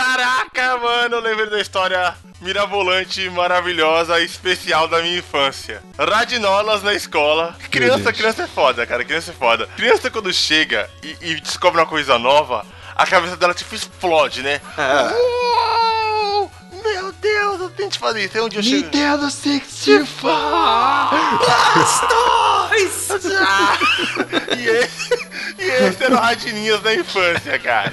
[0.00, 5.82] Caraca, mano, eu lembrei da história mirabolante, maravilhosa, especial da minha infância.
[5.98, 7.54] Radinolas na escola.
[7.70, 9.04] Criança, criança é foda, cara.
[9.04, 9.66] Criança é foda.
[9.76, 12.64] Criança quando chega e, e descobre uma coisa nova,
[12.96, 14.58] a cabeça dela tipo explode, né?
[14.78, 15.12] É.
[15.14, 16.50] Uou!
[16.82, 18.38] Meu Deus, eu tenho que fazer isso.
[18.38, 18.84] É onde eu chego.
[18.84, 21.18] Nintendo 64!
[24.56, 25.28] e esse,
[25.58, 27.92] e esse era o Radininhas da infância, cara.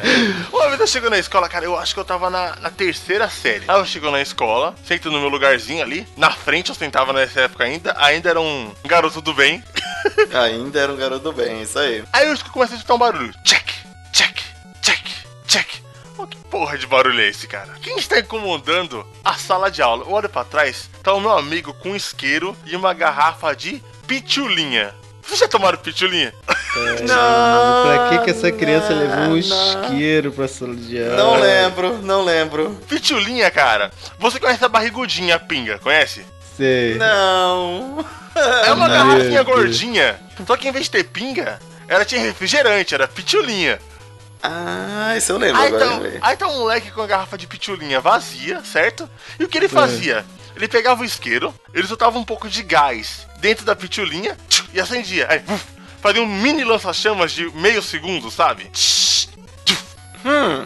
[0.52, 3.30] Uma vez eu chego na escola, cara, eu acho que eu tava na, na terceira
[3.30, 3.66] série.
[3.68, 6.08] Aí eu chego na escola, sento no meu lugarzinho ali.
[6.16, 7.96] Na frente eu sentava nessa época ainda.
[7.98, 9.64] Ainda era um garoto do bem.
[10.34, 12.04] Ainda era um garoto do bem, isso aí.
[12.14, 13.34] Aí eu comecei a escutar um barulho.
[13.44, 13.68] Check,
[14.14, 14.40] check,
[14.82, 15.06] check,
[15.48, 15.68] check.
[16.18, 17.74] Oh, que porra de barulho é esse, cara?
[17.82, 20.04] Quem está incomodando a sala de aula?
[20.04, 23.84] Eu olho pra trás, tá o meu amigo com um isqueiro e uma garrafa de
[24.08, 24.96] pitulinha.
[25.28, 26.34] Vocês já tomaram pitulinha?
[27.02, 29.38] Não, Pra que que essa criança não, levou um não.
[29.38, 31.16] isqueiro pra sala de aula?
[31.18, 32.80] Não lembro, não lembro.
[32.88, 33.92] Pitulinha, cara.
[34.20, 36.26] Você conhece a barrigudinha a pinga, conhece?
[36.56, 36.96] Sei.
[36.96, 38.06] Não.
[38.66, 39.46] É uma Meu garrafinha Deus.
[39.46, 40.20] gordinha.
[40.46, 43.80] Só que em vez de ter pinga, ela tinha refrigerante, era pitulinha.
[44.42, 45.86] Ah, isso eu lembro Aí agora.
[45.86, 49.10] tá, aí tá um moleque com a garrafa de pitulinha vazia, certo?
[49.40, 50.24] E o que ele fazia?
[50.58, 54.36] Ele pegava o isqueiro, ele soltava um pouco de gás dentro da pitulinha
[54.74, 55.28] e acendia.
[55.30, 55.64] Aí, uf,
[56.02, 58.68] fazia um mini lança-chamas de meio segundo, sabe?
[60.26, 60.66] Hum.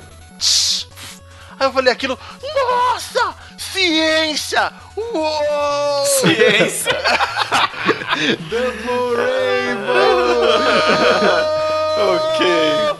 [1.60, 2.18] Aí eu falei aquilo,
[2.56, 4.72] nossa, ciência!
[4.96, 6.06] Uou!
[6.06, 6.92] ciência.
[12.16, 12.91] ok.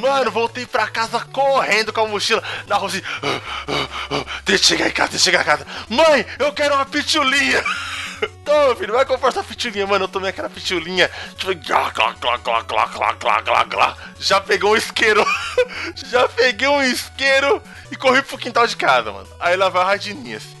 [0.00, 3.02] Mano, voltei pra casa correndo com a mochila na rua assim.
[3.22, 5.66] "Ah, ah, ah, Deixa eu chegar em casa, deixa eu chegar em casa.
[5.88, 7.62] Mãe, eu quero uma pitulinha.
[8.44, 10.04] Toma, filho, vai comprar essa pitulinha, mano.
[10.04, 11.10] Eu tomei aquela pitulinha.
[11.36, 13.96] Tipo, glá, glá, glá, glá, glá, glá, glá, glá.
[14.18, 15.24] Já pegou um isqueiro.
[16.10, 19.28] Já peguei um isqueiro e corri pro quintal de casa, mano.
[19.38, 20.42] Aí lá vai a Radininhas.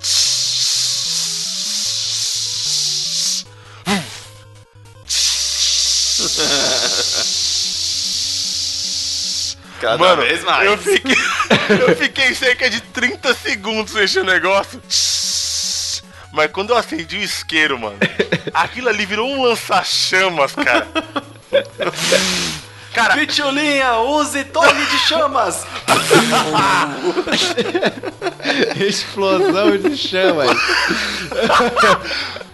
[0.00, 0.21] Tsh.
[9.82, 10.64] Cada Mano, vez mais.
[10.64, 11.16] Eu fiquei,
[11.88, 14.80] eu fiquei cerca de 30 segundos nesse negócio.
[16.30, 17.98] Mas quando eu acendi o isqueiro, mano,
[18.54, 20.86] aquilo ali virou um lança-chamas, cara.
[22.92, 25.64] Cara, Pitulinha, use torre de chamas.
[28.76, 30.56] Explosão de chamas.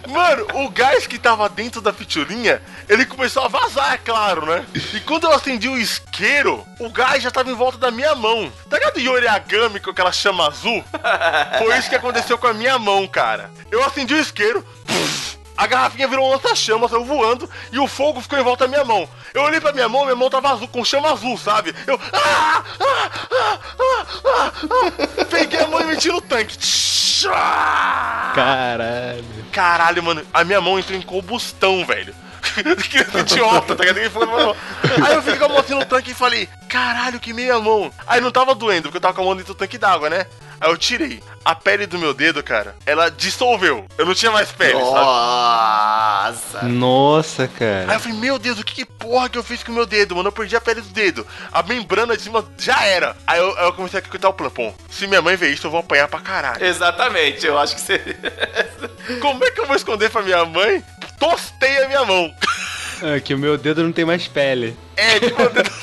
[0.07, 4.65] mano, o gás que tava dentro da pitulinha, ele começou a vazar, é claro, né?
[4.93, 8.51] E quando eu acendi o isqueiro, o gás já tava em volta da minha mão.
[8.69, 10.83] Tá ligado Yoriagami com aquela chama azul?
[11.57, 13.51] Foi isso que aconteceu com a minha mão, cara.
[13.71, 15.28] Eu acendi o isqueiro, puf,
[15.59, 18.85] a garrafinha virou um lança-chamas, saiu voando e o fogo ficou em volta da minha
[18.85, 19.09] mão.
[19.33, 21.75] Eu olhei pra minha mão, minha mão tava azul, com chama azul, sabe?
[21.85, 21.99] Eu.
[22.13, 25.25] Ah, ah, ah, ah, ah, ah.
[25.29, 26.57] Peguei a mão e meti no tanque.
[28.33, 29.25] Caralho.
[29.51, 32.15] Caralho, mano, a minha mão entrou em combustão, velho.
[32.63, 34.09] Que idiota, tá ligado?
[34.11, 34.27] Foi.
[35.05, 37.91] Aí eu fiquei com a mão assim no tanque e falei, caralho, que meia mão.
[38.07, 40.25] Aí não tava doendo, porque eu tava com a mão dentro do tanque d'água, né?
[40.61, 41.21] Aí eu tirei.
[41.45, 43.85] A pele do meu dedo, cara, ela dissolveu.
[43.97, 44.89] Eu não tinha mais pele, sabe?
[44.93, 46.61] Nossa.
[46.63, 47.93] Nossa, Aí cara.
[47.93, 50.15] eu falei, meu Deus, o que, que porra que eu fiz com o meu dedo,
[50.15, 50.27] mano?
[50.27, 51.25] Eu perdi a pele do dedo.
[51.51, 53.15] A membrana de cima já era.
[53.25, 54.51] Aí eu, aí eu comecei a cortar o plano.
[54.51, 56.63] Pô, se minha mãe ver isso, eu vou apanhar pra caralho.
[56.63, 58.17] Exatamente, eu acho que seria.
[59.21, 60.83] Como é que eu vou esconder pra minha mãe?
[61.19, 62.33] Tostei a minha mão.
[63.01, 64.75] É que o meu dedo não tem mais pele.
[64.95, 65.69] É, tipo, eu dedo-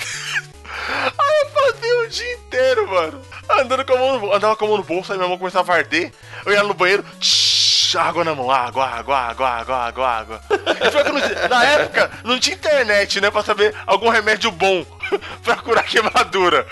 [1.19, 3.21] Aí eu passei o dia inteiro, mano.
[3.49, 4.37] Andando com a mão no bolso.
[4.37, 6.13] Andava com a mão no bolso, aí minha mão começava a arder.
[6.45, 7.56] Eu ia no banheiro, tsh,
[7.95, 10.41] água na mão, água, água, água, água, água, água.
[10.51, 14.85] Não na época, não tinha internet, né, pra saber algum remédio bom
[15.45, 16.67] pra curar queimadura.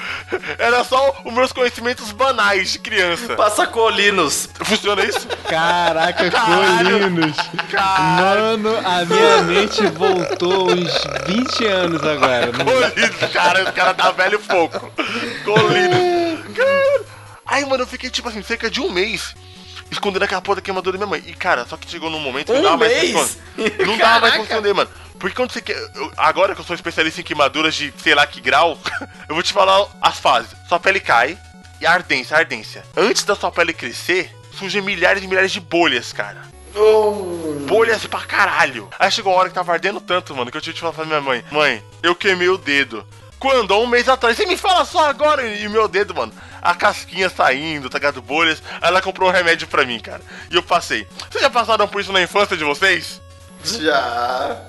[0.58, 3.34] Era só os meus conhecimentos banais de criança.
[3.36, 4.48] Passa colinos.
[4.62, 5.26] Funciona isso?
[5.48, 6.98] Caraca, Caralho.
[7.00, 7.36] colinos.
[7.70, 8.58] Caralho.
[8.58, 10.92] Mano, a minha mente voltou uns
[11.26, 12.47] 20 anos agora.
[12.53, 14.91] Não- Colino, cara, o cara tá velho pouco.
[15.44, 16.42] Colino.
[16.54, 17.04] Cara.
[17.47, 19.34] Aí, mano, eu fiquei, tipo assim, cerca de um mês
[19.91, 21.22] escondendo aquela porra da queimadura da minha mãe.
[21.31, 23.34] E, cara, só que chegou num momento que não Um dava mais pra esconder.
[23.86, 24.91] Não dava mais pra esconder, mano.
[25.19, 25.77] Porque quando você quer.
[25.95, 28.78] eu- agora que eu sou especialista em queimaduras de sei lá que grau,
[29.28, 30.51] eu vou te falar as fases.
[30.69, 31.39] Sua pele cai
[31.81, 32.84] e a ardência, a ardência.
[32.97, 36.54] Antes da sua pele crescer, surgem milhares e milhares de bolhas, cara
[37.66, 38.89] bolhas pra caralho.
[38.98, 41.04] Aí chegou a hora que tava ardendo tanto, mano, que eu tive que falar pra
[41.04, 43.07] minha mãe: Mãe, eu queimei o dedo.
[43.39, 43.75] Quando?
[43.75, 44.37] Há um mês atrás.
[44.37, 45.47] Você me fala só agora.
[45.47, 46.33] E meu dedo, mano,
[46.65, 48.22] a casquinha saindo, tá ligado?
[48.22, 48.63] Bolhas.
[48.81, 50.22] Aí ela comprou um remédio pra mim, cara.
[50.51, 51.07] E eu passei.
[51.31, 53.21] Vocês já passaram por isso na infância de vocês?
[53.63, 54.63] Já.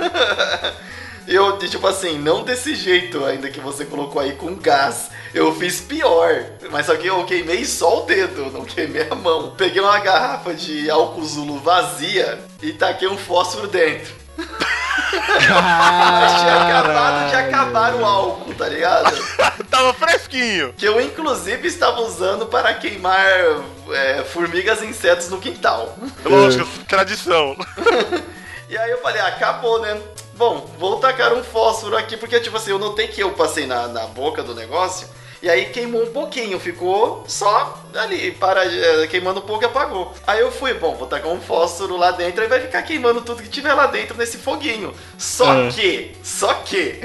[1.27, 5.09] Eu, tipo assim, não desse jeito ainda que você colocou aí com gás.
[5.33, 6.45] Eu fiz pior.
[6.69, 9.55] Mas só que eu queimei só o dedo, não queimei a mão.
[9.57, 14.24] Peguei uma garrafa de álcool Zulu vazia e taquei um fósforo dentro.
[16.39, 19.15] Tinha acabado de acabar o álcool, tá ligado?
[19.69, 20.73] Tava fresquinho.
[20.73, 23.25] Que eu, inclusive, estava usando para queimar
[23.91, 25.97] é, formigas e insetos no quintal.
[26.23, 27.55] Lógico, tradição.
[28.67, 30.01] E aí eu falei, ah, acabou, né?
[30.33, 33.87] Bom, vou tacar um fósforo aqui, porque, tipo assim, eu notei que eu passei na,
[33.87, 35.07] na boca do negócio,
[35.45, 40.11] e aí queimou um pouquinho, ficou só ali, para, eh, queimando um pouco e apagou.
[40.25, 43.43] Aí eu fui, bom, vou tacar um fósforo lá dentro e vai ficar queimando tudo
[43.43, 44.91] que tiver lá dentro nesse foguinho.
[45.19, 45.67] Só É.
[45.67, 46.99] que, só que...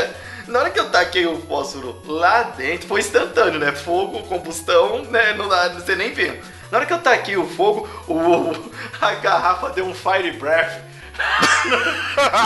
[0.46, 3.72] Na hora que eu taquei o fósforo lá dentro, foi instantâneo, né?
[3.72, 5.32] Fogo, combustão, né?
[5.32, 6.38] Não dá, você nem vê.
[6.70, 8.52] Na hora que eu taquei o fogo, o,
[9.00, 10.82] a garrafa deu um fire breath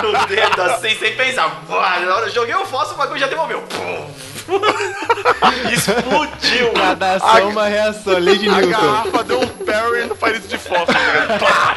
[0.03, 1.65] no, no dedo, assim, sem pensar.
[1.69, 3.63] Na hora eu joguei o fósforo, o bagulho já devolveu.
[3.63, 4.30] Pum.
[5.73, 6.73] Explodiu.
[6.75, 8.71] Cada ação uma reação, lei de A Newton.
[8.71, 10.99] garrafa deu um parry no palito de fósforo.
[11.39, 11.77] Pá!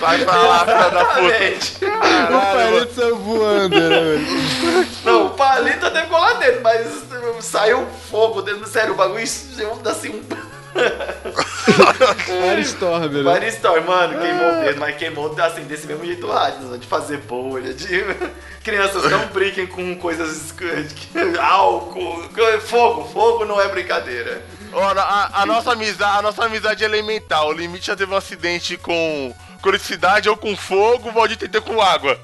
[0.00, 1.20] Vai pra lá, filha da puta.
[1.20, 1.78] Exatamente.
[1.84, 4.86] O palito saiu voando, né, velho?
[5.04, 7.04] Não, o palito até ficou lá dentro, mas
[7.40, 8.66] saiu fogo dentro.
[8.66, 9.24] Sério, o bagulho
[9.56, 10.59] deu assim um.
[12.24, 13.34] Firestorm, né?
[13.34, 17.72] Firestorm, mano, queimou o dedo, mas queimou assim, desse mesmo jeito lá, de fazer bolha,
[17.74, 17.86] de.
[18.62, 20.54] Crianças, não brinquem com coisas.
[21.40, 22.22] álcool,
[22.60, 24.42] fogo, fogo não é brincadeira.
[24.72, 27.48] Ora, a, a nossa amizade, a nossa amizade é elemental.
[27.48, 31.80] O limite já teve um acidente com curiosidade ou com fogo, o Valdir tentou com
[31.80, 32.18] água.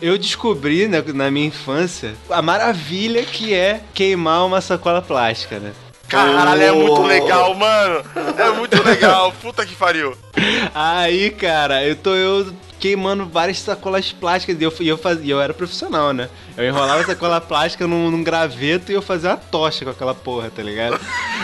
[0.00, 5.72] Eu descobri né, na minha infância a maravilha que é queimar uma sacola plástica, né?
[6.08, 8.04] Caralho, é muito legal, mano.
[8.38, 9.32] É muito legal.
[9.40, 10.16] Puta que pariu.
[10.74, 15.40] Aí, cara, eu tô eu queimando várias sacolas plásticas e eu, e eu fazia, eu
[15.40, 16.28] era profissional, né?
[16.56, 20.50] Eu enrolava sacola plástica num, num graveto e eu fazia uma tocha com aquela porra,
[20.54, 20.98] tá ligado?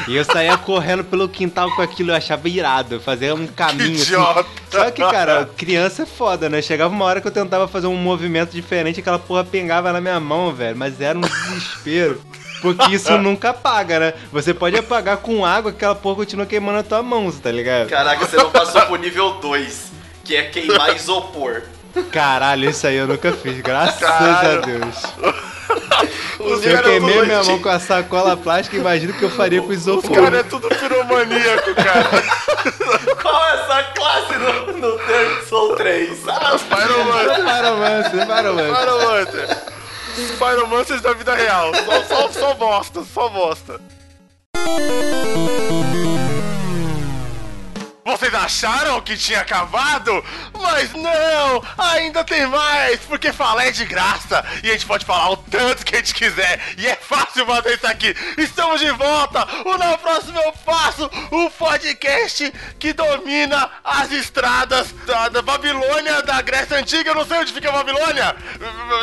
[0.09, 3.94] E eu saía correndo pelo quintal com aquilo, eu achava irado, eu fazia um caminho
[3.94, 4.03] assim.
[4.03, 4.47] idiota.
[4.70, 6.62] Só que, cara, criança é foda, né?
[6.62, 10.20] Chegava uma hora que eu tentava fazer um movimento diferente, aquela porra pingava na minha
[10.20, 12.20] mão, velho, mas era um desespero.
[12.62, 14.14] Porque isso nunca apaga, né?
[14.32, 17.88] Você pode apagar com água, aquela porra continua queimando a tua mão, tá ligado?
[17.88, 19.93] Caraca, você não passou pro nível 2,
[20.25, 21.62] que é queimar isopor.
[22.11, 24.62] Caralho, isso aí eu nunca fiz, graças Caralho.
[24.62, 25.03] a Deus.
[26.41, 29.61] Os Se eu queimei minha mão com a sacola plástica, imagina o que eu faria
[29.61, 30.11] com Os isopor.
[30.15, 33.15] caras é tudo piromaníaco, cara.
[33.23, 36.29] Qual é essa classe no, no Dark Souls 3?
[36.29, 37.44] Ah, Pyromancer.
[38.26, 39.71] Pyromancer, Pyromancer.
[40.14, 40.38] Pyromancer.
[40.38, 41.73] Pyromancers da vida real.
[41.75, 43.81] Só, só, só bosta, só bosta.
[48.32, 50.25] Vocês acharam que tinha acabado?
[50.58, 51.62] Mas não!
[51.76, 53.00] Ainda tem mais!
[53.00, 54.43] Porque falar é de graça!
[54.62, 56.58] E a gente pode falar o tanto que a gente quiser!
[56.79, 58.17] E é fácil fazer isso aqui!
[58.38, 59.46] Estamos de volta!
[59.67, 61.11] O Na Próxima Eu Faço!
[61.31, 67.11] O podcast que domina as estradas da, da Babilônia, da Grécia Antiga!
[67.11, 68.34] Eu não sei onde fica a Babilônia!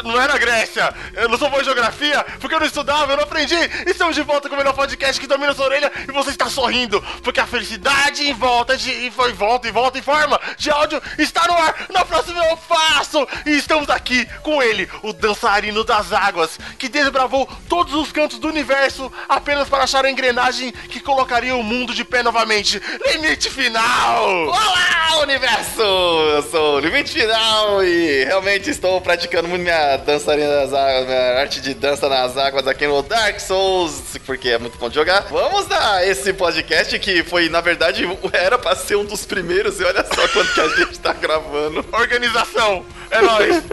[0.06, 0.92] Não era Grécia!
[1.14, 2.26] Eu não sou bom em geografia!
[2.40, 3.60] Porque eu não estudava, eu não aprendi!
[3.86, 7.00] Estamos de volta com o melhor podcast que domina sua orelha e você está sorrindo!
[7.24, 9.06] Porque a felicidade em volta de.
[9.28, 11.88] Em volta, em volta, em forma de áudio está no ar!
[11.90, 13.28] Na próxima eu faço!
[13.46, 18.48] E estamos aqui com ele, o dançarino das águas, que desbravou todos os cantos do
[18.48, 22.82] universo apenas para achar a engrenagem que colocaria o mundo de pé novamente.
[23.12, 24.48] Limite final!
[24.48, 25.82] Olá, universo!
[25.82, 31.40] Eu sou o Limite Final e realmente estou praticando muito minha dançarina das águas, minha
[31.40, 35.22] arte de dança nas águas aqui no Dark Souls, porque é muito bom de jogar.
[35.30, 39.84] Vamos dar esse podcast que foi, na verdade, era pra ser um dos primeiros e
[39.84, 41.86] olha só quanto que a gente tá gravando.
[41.92, 43.64] Organização, é nóis!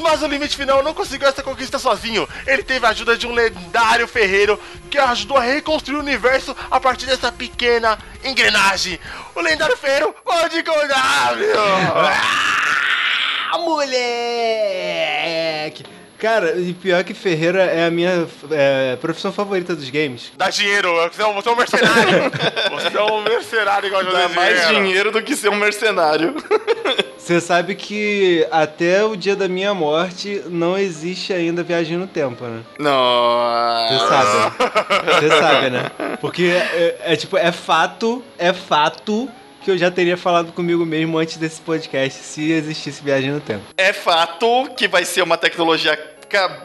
[0.00, 2.28] Mas o limite final não conseguiu essa conquista sozinho.
[2.46, 4.58] Ele teve a ajuda de um lendário ferreiro
[4.88, 8.98] que ajudou a reconstruir o universo a partir dessa pequena engrenagem.
[9.34, 11.34] O lendário ferreiro pode contar,
[13.50, 15.18] Ah, moleque!
[16.18, 20.32] Cara, e pior que Ferreira é a minha é, profissão favorita dos games.
[20.36, 22.30] Dá dinheiro, você é um, você é um mercenário.
[22.70, 26.34] você é um mercenário igual Dá mais dinheiro do que ser um mercenário.
[27.28, 32.42] Você sabe que até o dia da minha morte não existe ainda viagem no tempo,
[32.42, 32.62] né?
[32.78, 34.08] Você Nossa.
[34.08, 34.54] sabe.
[35.12, 35.90] Você sabe, né?
[36.22, 39.28] Porque é, é tipo, é fato, é fato
[39.62, 43.64] que eu já teria falado comigo mesmo antes desse podcast se existisse viagem no tempo.
[43.76, 45.96] É fato que vai ser uma tecnologia
[46.28, 46.60] ca-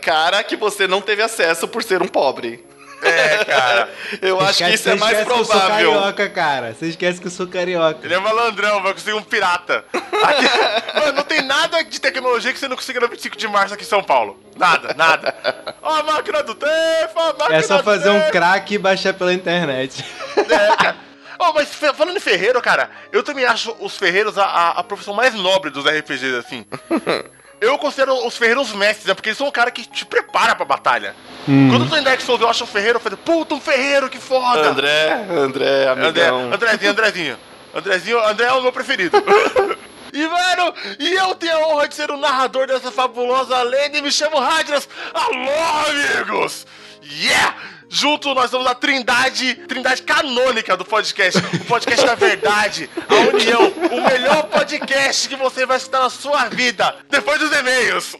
[0.00, 2.64] cara que você não teve acesso por ser um pobre.
[3.02, 3.88] É, cara.
[4.20, 5.92] Eu Você acho que isso é você mais esquece que eu sou provável.
[5.92, 6.74] carioca, cara.
[6.74, 8.00] Você esquece que eu sou carioca.
[8.04, 9.82] Ele é malandrão, vai conseguir um pirata.
[9.90, 10.44] Aqui-
[11.00, 13.84] mano, não tem nada de tecnologia que você não consiga no 25 de março aqui
[13.84, 14.38] em São Paulo.
[14.54, 15.34] Nada, nada.
[15.80, 16.70] Ó, a máquina do tempo,
[17.18, 18.32] a máquina É só do fazer um tempo.
[18.32, 20.04] crack e baixar pela internet.
[20.36, 20.96] É, cara.
[21.42, 25.14] Oh, mas falando em ferreiro, cara, eu também acho os ferreiros a, a- a profissão
[25.14, 26.66] mais nobre dos RPGs, assim.
[27.60, 29.12] Eu considero os ferreiros mestres, né?
[29.12, 31.14] Porque eles são o cara que te prepara pra batalha.
[31.44, 34.08] Quando eu tô em Dark Souls eu acho um ferreiro, eu falo, puta, um ferreiro,
[34.08, 34.70] que foda!
[34.70, 36.52] André, André, André, amigão.
[36.54, 37.38] Andrezinho, Andrezinho.
[37.74, 39.16] Andrezinho, André é o meu preferido.
[40.12, 44.02] E, mano, e eu tenho a honra de ser o narrador dessa fabulosa lenda e
[44.02, 44.88] me chamo Radras.
[45.14, 46.66] Alô, amigos!
[47.04, 47.54] Yeah!
[47.92, 51.40] Junto nós somos a trindade, trindade canônica do podcast.
[51.40, 56.44] O podcast da verdade, a união, o melhor podcast que você vai escutar na sua
[56.44, 58.16] vida, depois dos e-mails.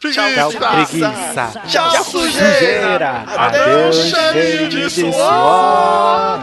[0.00, 1.60] Tchau, preguiça.
[1.68, 3.22] Tchau, sujeira.
[3.36, 3.96] Adeus,
[4.32, 6.40] de de suor.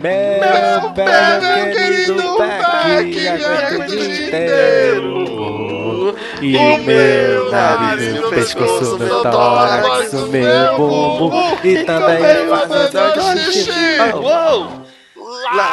[0.00, 5.34] Meu belo querido Beck, aguenta o dia inteiro.
[6.42, 13.70] E meu nariz, meu pescoço, meu tórax, o meu bumbum E também fazendo xixi
[14.14, 14.84] Uou!
[15.54, 15.64] Não,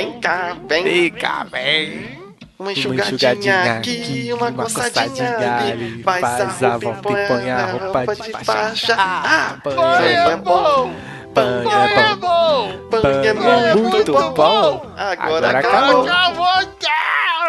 [0.00, 0.82] vem cá, vem.
[0.82, 2.18] Fica bem
[2.58, 6.02] Uma Uma enxugadinha aqui, uma coçadinha ali.
[6.02, 8.96] Faz a roupa e põe a roupa de baixa.
[8.98, 10.94] Ah, pão é bom,
[11.34, 14.82] Pão Pão é é bom pão é é muito bom.
[14.96, 16.08] Agora Agora acabou.
[16.08, 16.50] Acabou!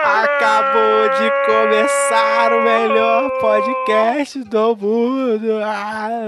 [0.03, 6.21] Acabou de começar o melhor podcast do mundo Ah,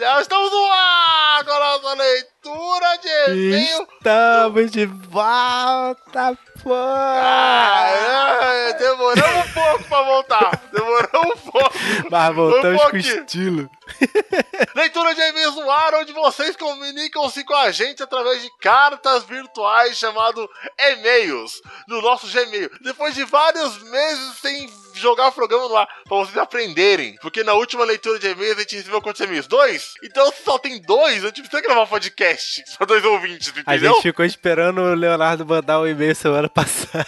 [0.00, 3.86] Estamos no ar com a nossa leitura de e-mail.
[3.98, 6.74] Estamos de volta, pô!
[6.74, 10.62] Ah, demoramos um pouco pra voltar.
[10.72, 11.72] Demoramos um pouco.
[12.10, 13.70] Mas voltamos Um com estilo.
[14.74, 19.98] Leitura de e-mails no ar, onde vocês comunicam-se com a gente através de cartas virtuais
[19.98, 20.48] chamado
[20.78, 22.70] e-mails no nosso Gmail.
[22.80, 27.16] Depois de vários meses sem jogar o programa no ar, pra vocês aprenderem.
[27.22, 29.46] Porque na última leitura de e-mails a gente recebeu quantos e-mails?
[29.46, 29.94] Dois?
[30.02, 32.62] Então se só tem dois, a gente precisa gravar um podcast.
[32.72, 33.94] Só dois ouvintes, A entendeu?
[33.94, 37.04] gente ficou esperando o Leonardo mandar um e-mail semana passada.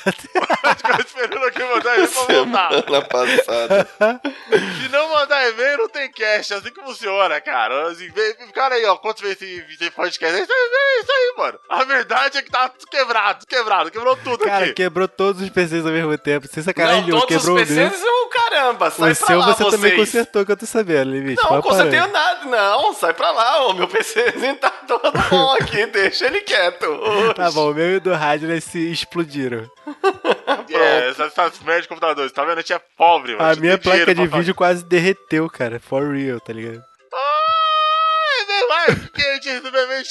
[0.76, 2.70] Ficava esperando aqui mandar e-mail pra voltar.
[2.84, 3.88] Semana passada.
[4.82, 6.50] Se não mandar e-mail, não tem cash.
[6.50, 7.88] É assim que funciona, cara.
[7.88, 8.10] Assim,
[8.54, 10.36] cara aí, ó, quantas vezes esse podcast?
[10.38, 11.58] É isso aí, é isso aí, mano.
[11.68, 13.90] A verdade é que tá tudo quebrado, quebrado.
[13.90, 14.74] Quebrou tudo Cara, aqui.
[14.74, 16.46] quebrou todos os PCs ao mesmo tempo.
[16.48, 17.62] Sem sacanagem, Não, quebrou os.
[17.68, 19.74] PCs, o caramba, sai O pra seu lá você vocês.
[19.80, 21.42] também consertou, que eu tô sabendo, Limite.
[21.42, 26.26] Não, consertei nada, não, sai pra lá, o meu PCzinho tá todo bom aqui, deixa
[26.26, 26.86] ele quieto.
[27.34, 29.68] Tá bom, o meu e o do rádio eles se explodiram.
[30.70, 32.58] É, essas, essas merdas de computadores, tá vendo?
[32.58, 33.52] A gente é pobre, mano.
[33.52, 35.78] A minha tem dinheiro placa de vídeo quase derreteu, cara.
[35.80, 36.82] For real, tá ligado?
[37.12, 38.86] Ah,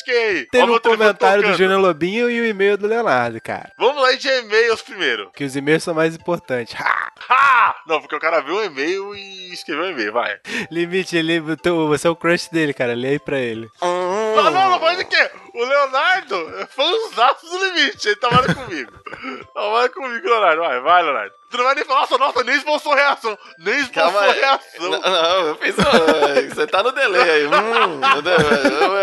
[0.05, 0.47] quem?
[0.51, 1.53] Teve um comentário do.
[1.53, 3.71] Júnior Lobinho e o e-mail do Leonardo, cara.
[3.77, 5.31] Vamos lá de e-mails primeiro.
[5.35, 6.75] Que os e-mails são mais importantes.
[6.79, 7.11] Ha!
[7.29, 7.75] Ha!
[7.87, 10.37] Não, porque o cara viu um e-mail e escreveu um e-mail, vai.
[10.71, 12.93] Limite, ele, tu- você é o crush dele, cara.
[12.95, 13.67] Lê aí pra ele.
[13.81, 14.22] Hum.
[14.35, 18.91] Não, não, não pode que o Leonardo é fãzaço do limite, ele trabalha comigo.
[19.53, 20.61] Trabalha comigo, Leonardo.
[20.61, 21.33] Vai, vai, Leonardo.
[21.49, 23.37] Tu não vai nem falar, nossa, nossa, nem esboçou reação.
[23.59, 24.89] Nem esboçou reação.
[24.89, 25.75] Não, não, eu fiz.
[25.75, 27.45] Você tá no delay aí.
[27.45, 28.01] Hum,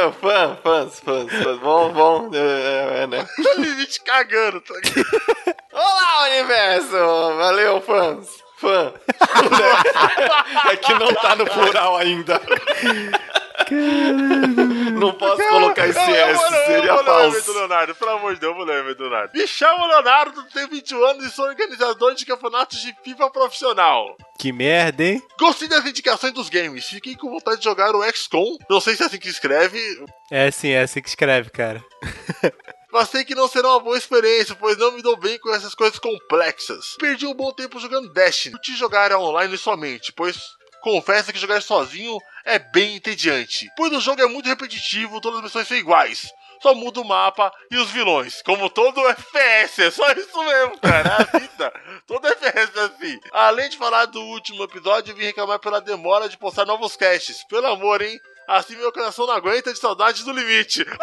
[0.00, 1.58] eu- fã, fãs, fãs, fãs.
[1.58, 2.30] Bom, bom.
[2.34, 3.24] É, é, né?
[3.56, 4.60] limite cagando.
[4.60, 5.04] Tá aqui.
[5.72, 6.90] Olá, universo!
[7.36, 8.28] Valeu, fãs!
[8.58, 8.92] Fã!
[10.70, 12.40] É que não tá no plural ainda.
[15.00, 17.52] Não posso colocar esse Não, eu S, ler, eu seria do falso.
[17.52, 19.32] Leonardo, pelo amor de Deus, eu vou ler do Leonardo.
[19.36, 24.16] Me chamo Leonardo, tenho 21 anos e sou organizador de campeonatos de FIFA profissional.
[24.38, 25.22] Que merda, hein?
[25.38, 29.02] Gostei das indicações dos games, fiquei com vontade de jogar o XCOM, não sei se
[29.02, 29.78] é assim que escreve,
[30.30, 31.84] É sim, é assim que escreve, cara.
[32.92, 35.74] Mas sei que não será uma boa experiência, pois não me dou bem com essas
[35.76, 36.96] coisas complexas.
[36.98, 38.52] Perdi um bom tempo jogando Destiny.
[38.54, 40.40] Curti jogar online somente, pois
[40.80, 43.70] confesso que jogar sozinho é bem entediante.
[43.76, 46.30] Pois o jogo é muito repetitivo, todas as missões são iguais.
[46.62, 48.42] Só muda o mapa e os vilões.
[48.42, 51.08] Como todo FPS, é só isso mesmo, cara.
[51.08, 51.72] É a vida.
[52.06, 53.18] todo FPS é assim.
[53.32, 57.44] Além de falar do último episódio, eu vim reclamar pela demora de postar novos casts.
[57.44, 58.20] Pelo amor, hein?
[58.46, 60.80] Assim meu coração não aguenta de saudade do limite.
[60.80, 60.98] Eita!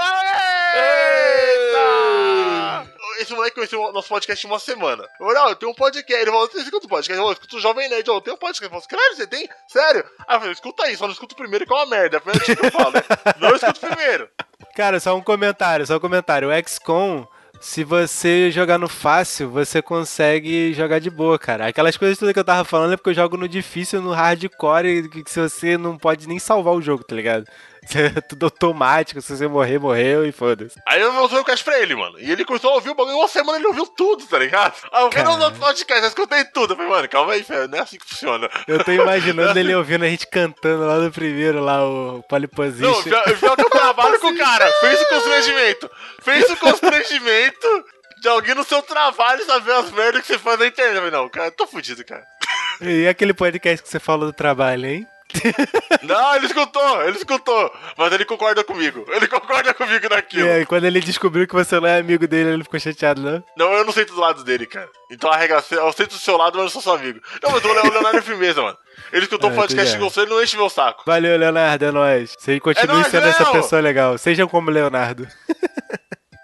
[3.20, 5.04] Esse moleque conheceu o nosso podcast em uma semana.
[5.20, 6.22] Eu falei, ó, eu tenho um podcast.
[6.22, 7.18] Ele falou, você escuta o podcast?
[7.18, 8.08] Eu falei, escuto o Jovem Nerd.
[8.08, 8.64] Eu tenho um podcast.
[8.64, 9.50] Ele falou, caralho, você tem?
[9.68, 10.06] Sério?
[10.28, 12.18] Aí eu falei, escuta aí, só não escuta o primeiro que é uma merda.
[12.18, 12.94] É a primeira coisa que eu falo?
[13.40, 14.30] Não escuta o primeiro.
[14.76, 16.50] Cara, só um comentário, só um comentário.
[16.50, 17.26] O XCOM,
[17.60, 21.68] se você jogar no fácil, você consegue jogar de boa, cara.
[21.68, 24.88] Aquelas coisas todas que eu tava falando é porque eu jogo no difícil, no hardcore,
[24.88, 27.46] e que se você não pode nem salvar o jogo, tá ligado?
[28.28, 30.80] Tudo automático, se você morrer, morreu e foda-se.
[30.86, 32.20] Aí eu mostrei o cast pra ele, mano.
[32.20, 33.18] E ele começou a ouvir o bagulho.
[33.18, 34.74] Uma semana ele ouviu tudo, tá ligado?
[34.92, 36.74] Aí eu vi no podcast, eu escutei tudo.
[36.74, 37.68] Eu falei, mano, calma aí, velho.
[37.68, 38.50] Não é assim que funciona.
[38.68, 42.92] Eu tô imaginando ele ouvindo a gente cantando lá no primeiro, lá o Polyposition.
[42.92, 44.72] Não, pior, pior que eu trabalho com o cara.
[44.80, 45.92] Fez o constrangimento.
[46.22, 47.86] Fez o constrangimento
[48.22, 50.96] de alguém no seu trabalho saber as merdas que você faz na internet.
[50.96, 52.26] Eu falei, não, cara, eu tô fudido, cara.
[52.82, 55.08] E aquele podcast que você falou do trabalho, hein?
[56.04, 57.72] Não, ele escutou, ele escutou.
[57.98, 59.06] Mas ele concorda comigo.
[59.10, 60.48] Ele concorda comigo naquilo.
[60.48, 63.44] É, e quando ele descobriu que você não é amigo dele, ele ficou chateado, não?
[63.58, 64.90] Não, eu não sei dos lados dele, cara.
[65.12, 67.20] Então arregaça, eu sei do seu lado, mas eu não sou seu amigo.
[67.44, 68.78] Não, mas o Leonardo é firmeza, mano.
[69.12, 70.00] Ele escutou o É, podcast já.
[70.00, 71.04] gostou, ele não enche meu saco.
[71.06, 72.34] Valeu, Leonardo, é nóis.
[72.38, 74.18] Você continue nóis, sendo essa pessoa legal.
[74.18, 75.28] Sejam como Leonardo.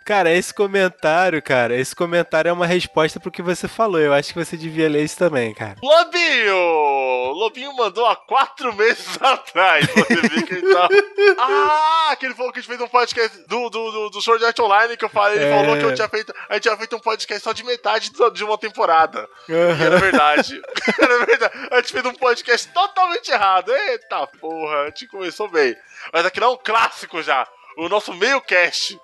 [0.06, 4.00] Cara, esse comentário, cara, esse comentário é uma resposta pro que você falou.
[4.00, 5.78] Eu acho que você devia ler isso também, cara.
[5.82, 7.32] Lobinho!
[7.34, 9.86] Lobinho mandou há quatro meses atrás.
[9.88, 10.90] Você viu que ele tá.
[11.40, 14.44] Ah, que ele falou que a gente fez um podcast do, do, do, do Sword
[14.46, 15.38] Art Online que eu falei.
[15.40, 15.58] Ele É.
[15.58, 16.34] falou que eu tinha feito.
[16.50, 19.28] A gente tinha feito um podcast só de metade de uma temporada.
[19.48, 20.62] E era verdade.
[21.00, 21.54] era verdade.
[21.72, 23.72] A gente fez um podcast totalmente errado.
[23.74, 25.76] Eita porra, a gente começou bem.
[26.12, 27.48] Mas aqui não é um clássico já.
[27.78, 29.00] O nosso meio cast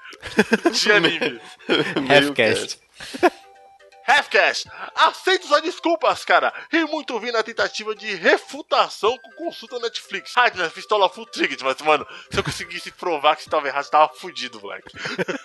[0.72, 1.42] de anime.
[2.10, 2.80] Halfcast.
[4.10, 6.52] Halfcast, aceito suas desculpas, cara.
[6.72, 10.34] Ri muito ouvindo a tentativa de refutação com consulta Netflix.
[10.36, 13.84] Ah, né, pistola full trigger, mas, mano, se eu conseguisse provar que você tava errado,
[13.84, 14.90] você tava fudido, moleque.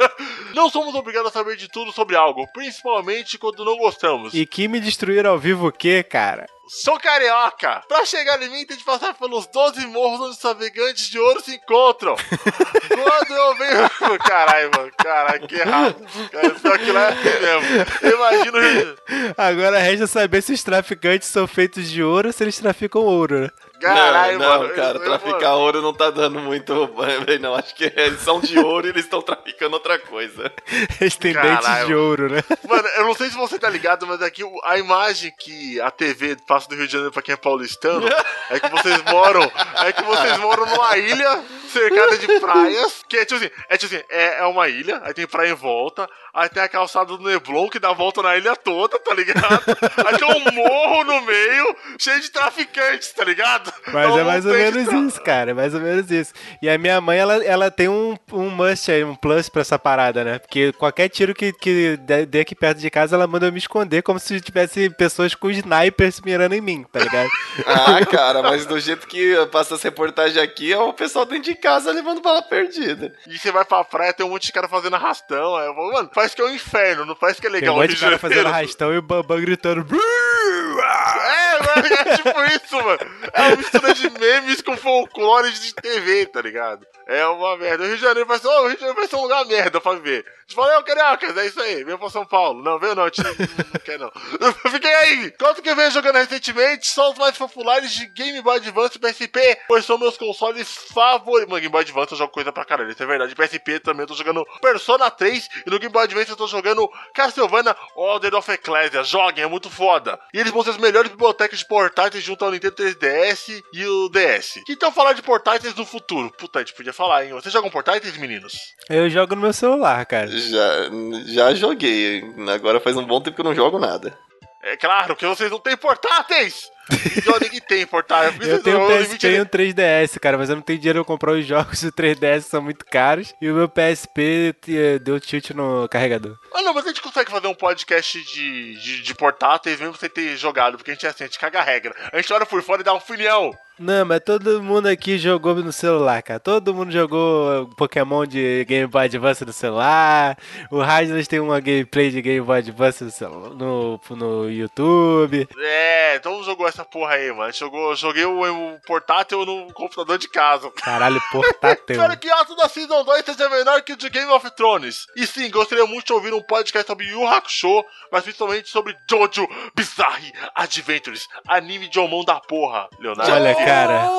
[0.54, 4.33] não somos obrigados a saber de tudo sobre algo, principalmente quando não gostamos.
[4.33, 6.47] E que me destruir ao vivo o quê, cara?
[6.66, 7.83] Sou carioca!
[7.87, 11.40] Pra chegar em mim, tem que passar pelos 12 morros onde os navegantes de ouro
[11.40, 12.16] se encontram.
[12.88, 14.18] Quando eu venho.
[14.25, 15.97] Caralho, mano, caralho, que errado.
[16.30, 18.15] Cara, pior que lá é assim mesmo.
[18.15, 19.34] Imagina o.
[19.36, 23.41] Agora resta saber se os traficantes são feitos de ouro ou se eles traficam ouro,
[23.41, 23.50] né?
[23.92, 24.75] Caralho, não, não, mano.
[24.75, 26.88] cara, traficar ouro não tá dando muito
[27.26, 27.54] bem, não.
[27.54, 30.52] Acho que eles são de ouro e eles estão traficando outra coisa.
[31.00, 32.42] Eles têm dentes de ouro, né?
[32.68, 36.36] Mano, eu não sei se você tá ligado, mas aqui a imagem que a TV
[36.47, 38.06] passa do Rio de Janeiro pra quem é paulistano
[38.50, 39.50] é que vocês moram.
[39.84, 41.42] É que vocês moram numa ilha
[41.78, 43.04] cercada de praias.
[43.08, 45.54] Que é tipo assim, é tipo assim, é, é uma ilha, aí tem praia em
[45.54, 49.63] volta, aí tem a calçada do Neblon que dá volta na ilha toda, tá ligado?
[50.06, 53.73] Aí tem um morro no meio, cheio de traficantes, tá ligado?
[53.93, 55.50] Mas Então é mais ou menos tra- isso, cara.
[55.50, 56.32] É mais ou menos isso.
[56.63, 59.78] E a minha mãe, ela, ela tem um, um must aí, um plus pra essa
[59.78, 60.39] parada, né?
[60.39, 63.58] Porque qualquer tiro que, que dê dê aqui perto de casa, ela manda eu me
[63.58, 67.28] esconder como se tivesse pessoas com snipers mirando em mim, tá ligado?
[67.67, 71.54] Ah, cara, mas do jeito que passa essa reportagem aqui, é o pessoal dentro de
[71.64, 73.14] casa levando bala perdida.
[73.26, 75.56] E você vai pra praia, tem um monte de cara fazendo arrastão.
[75.56, 77.74] Aí eu falo, mano, parece que é um inferno, não parece que é Tem legal.
[77.74, 79.86] um monte de cara fazendo arrastão e o Bambam gritando.
[79.96, 82.98] É, mano, é tipo isso, mano.
[83.32, 86.86] É uma mistura de memes com folclore de TV, tá ligado?
[87.06, 87.84] É uma merda.
[87.84, 89.45] O Rio de Janeiro vai ser, oh, o Rio de Janeiro vai ser um lugar
[89.47, 90.25] merda pra viver.
[90.26, 92.62] A gente fala, ô, cariocas, é isso aí, venha pra São Paulo.
[92.62, 93.23] Não, veio não, te...
[93.23, 94.10] não quer não.
[94.71, 95.30] Fiquei aí.
[95.32, 99.00] Quanto que eu venho jogando recentemente são os mais populares de Game Boy Advance e
[99.00, 101.50] PSP, pois são meus consoles favoritos.
[101.50, 103.34] Mano, Game Boy Advance eu jogo coisa pra caralho, isso é verdade.
[103.34, 106.88] PSP também eu tô jogando Persona 3 e no Game Boy Advance eu tô jogando
[107.14, 109.02] Castlevania Order of Ecclesia.
[109.04, 110.19] Joguem, é muito foda.
[110.32, 114.08] E eles vão ser as melhores bibliotecas de portáteis junto ao Nintendo 3DS e o
[114.08, 114.60] DS.
[114.69, 116.30] Então falar de portáteis no futuro?
[116.32, 117.33] Puta, a gente podia falar, hein?
[117.33, 118.54] Vocês jogam portáteis, meninos?
[118.89, 120.28] Eu jogo no meu celular, cara.
[120.28, 120.91] Já,
[121.26, 122.23] já joguei.
[122.54, 124.17] Agora faz um bom tempo que eu não jogo nada.
[124.63, 126.71] É claro que vocês não têm portáteis!
[127.43, 128.43] Ninguém tem portátil.
[128.43, 131.33] Eu tenho um PSP e um 3DS, cara, mas eu não tenho dinheiro pra comprar
[131.33, 133.35] os jogos do 3DS, são muito caros.
[133.41, 136.37] E o meu PSP eh, deu tilt no carregador.
[136.54, 140.09] Ah, não, mas a gente consegue fazer um podcast de, de, de portáteis mesmo sem
[140.09, 141.95] ter jogado, porque a gente é assim, a gente caga a regra.
[142.13, 143.50] A gente olha por fora e dá uma opinião.
[143.78, 146.39] Não, mas todo mundo aqui jogou no celular, cara.
[146.39, 150.37] Todo mundo jogou Pokémon de Game Boy Advance no celular.
[150.71, 155.49] O Radless tem uma gameplay de Game Boy Advance no, celu- no, no YouTube.
[155.58, 157.52] É, todo mundo jogou essa porra aí, mano.
[157.52, 158.43] Jogou, joguei o,
[158.75, 160.71] o portátil no computador de casa.
[160.76, 161.84] Caralho, portátil.
[161.97, 165.06] Espero que ato da Season 2 seja menor que o de Game of Thrones.
[165.17, 169.49] E sim, gostaria muito de ouvir um podcast sobre Yu Hakusho, mas principalmente sobre Jojo
[169.75, 173.32] Bizarre Adventures, anime de homão da porra, Leonardo.
[173.32, 174.10] Olha, Cara,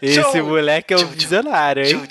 [0.00, 2.02] esse moleque é um visionário, hein?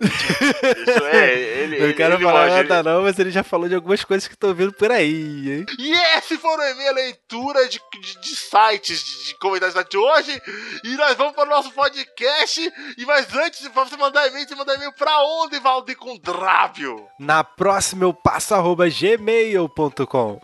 [0.00, 1.78] Isso é, ele.
[1.88, 4.54] Não quero ele falar nada não, mas ele já falou de algumas coisas que estão
[4.54, 5.66] vindo por aí, hein?
[5.78, 10.42] E esse foi o e-mail leitura de, de, de sites, de, de comentários de hoje.
[10.84, 12.72] E nós vamos para o nosso podcast.
[12.96, 17.06] E mas antes, pra você mandar e-mail, você mandar e-mail pra onde, Valdir Condrábio?
[17.18, 20.40] Na próxima eu passo arroba gmail.com.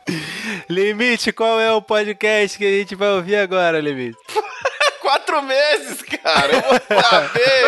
[0.68, 4.18] Limite, qual é o podcast que a gente vai ouvir agora, Limite?
[5.04, 6.52] Quatro meses, cara.
[6.54, 7.64] Eu vou saber.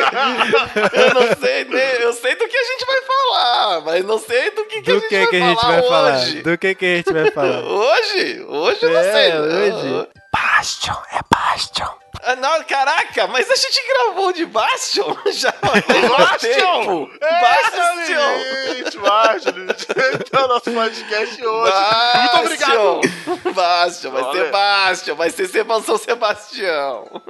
[0.95, 4.51] eu não sei, nem- eu sei do que a gente vai falar, mas não sei
[4.53, 6.17] do que, que Do a gente que vai que a gente falar vai falar?
[6.17, 6.43] hoje.
[6.43, 7.61] Do que que a gente vai falar?
[7.63, 8.45] Hoje?
[8.49, 9.39] Hoje eu não É, sei.
[9.39, 10.09] hoje.
[10.57, 11.87] Bastion, é Bastion.
[12.23, 17.09] Ah, não, caraca, mas a gente gravou de Bastion já Bastion!
[17.21, 18.37] É, Bastion.
[18.75, 19.67] Limite, Bastion.
[19.69, 21.73] Esse é o nosso podcast hoje.
[22.17, 23.01] Muito obrigado.
[23.45, 23.53] Bastion.
[23.53, 24.45] Bastion, vai Olha.
[24.45, 27.05] ser Bastion, vai ser Seba- São Sebastião.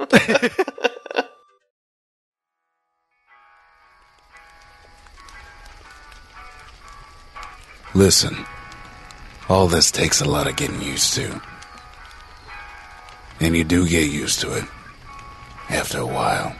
[7.93, 8.45] Listen,
[9.49, 11.41] all this takes a lot of getting used to.
[13.39, 14.65] And you do get used to it.
[15.69, 16.55] After a while.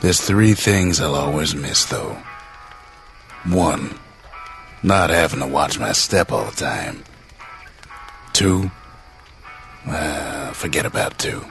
[0.00, 2.16] There's three things I'll always miss, though.
[3.44, 3.98] One,
[4.82, 7.04] not having to watch my step all the time.
[8.32, 8.70] Two,
[9.86, 11.44] uh, forget about two.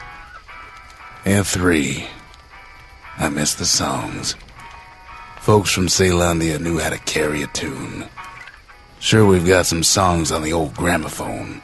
[1.23, 2.07] And three,
[3.17, 4.35] I miss the songs.
[5.39, 8.05] Folks from Ceylondia knew how to carry a tune.
[8.99, 11.61] Sure, we've got some songs on the old gramophone,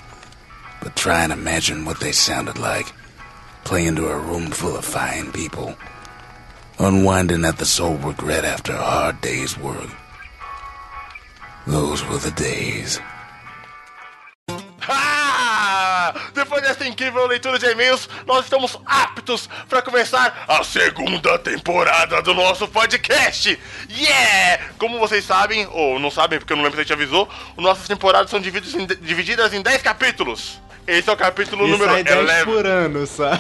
[0.82, 2.94] but try and imagine what they sounded like
[3.64, 5.76] playing to a room full of fine people,
[6.80, 9.90] unwinding at the sole regret after a hard day's work.
[11.66, 13.00] Those were the days.
[16.34, 22.34] Depois dessa incrível leitura de e-mails, nós estamos aptos para começar a segunda temporada do
[22.34, 23.60] nosso podcast.
[23.90, 24.64] Yeah!
[24.78, 27.86] Como vocês sabem, ou não sabem porque eu não lembro se a gente avisou, nossas
[27.86, 30.62] temporadas são divididas em 10 capítulos.
[30.88, 32.46] Esse é o capítulo E número sai 10 11.
[32.46, 33.30] por ano só.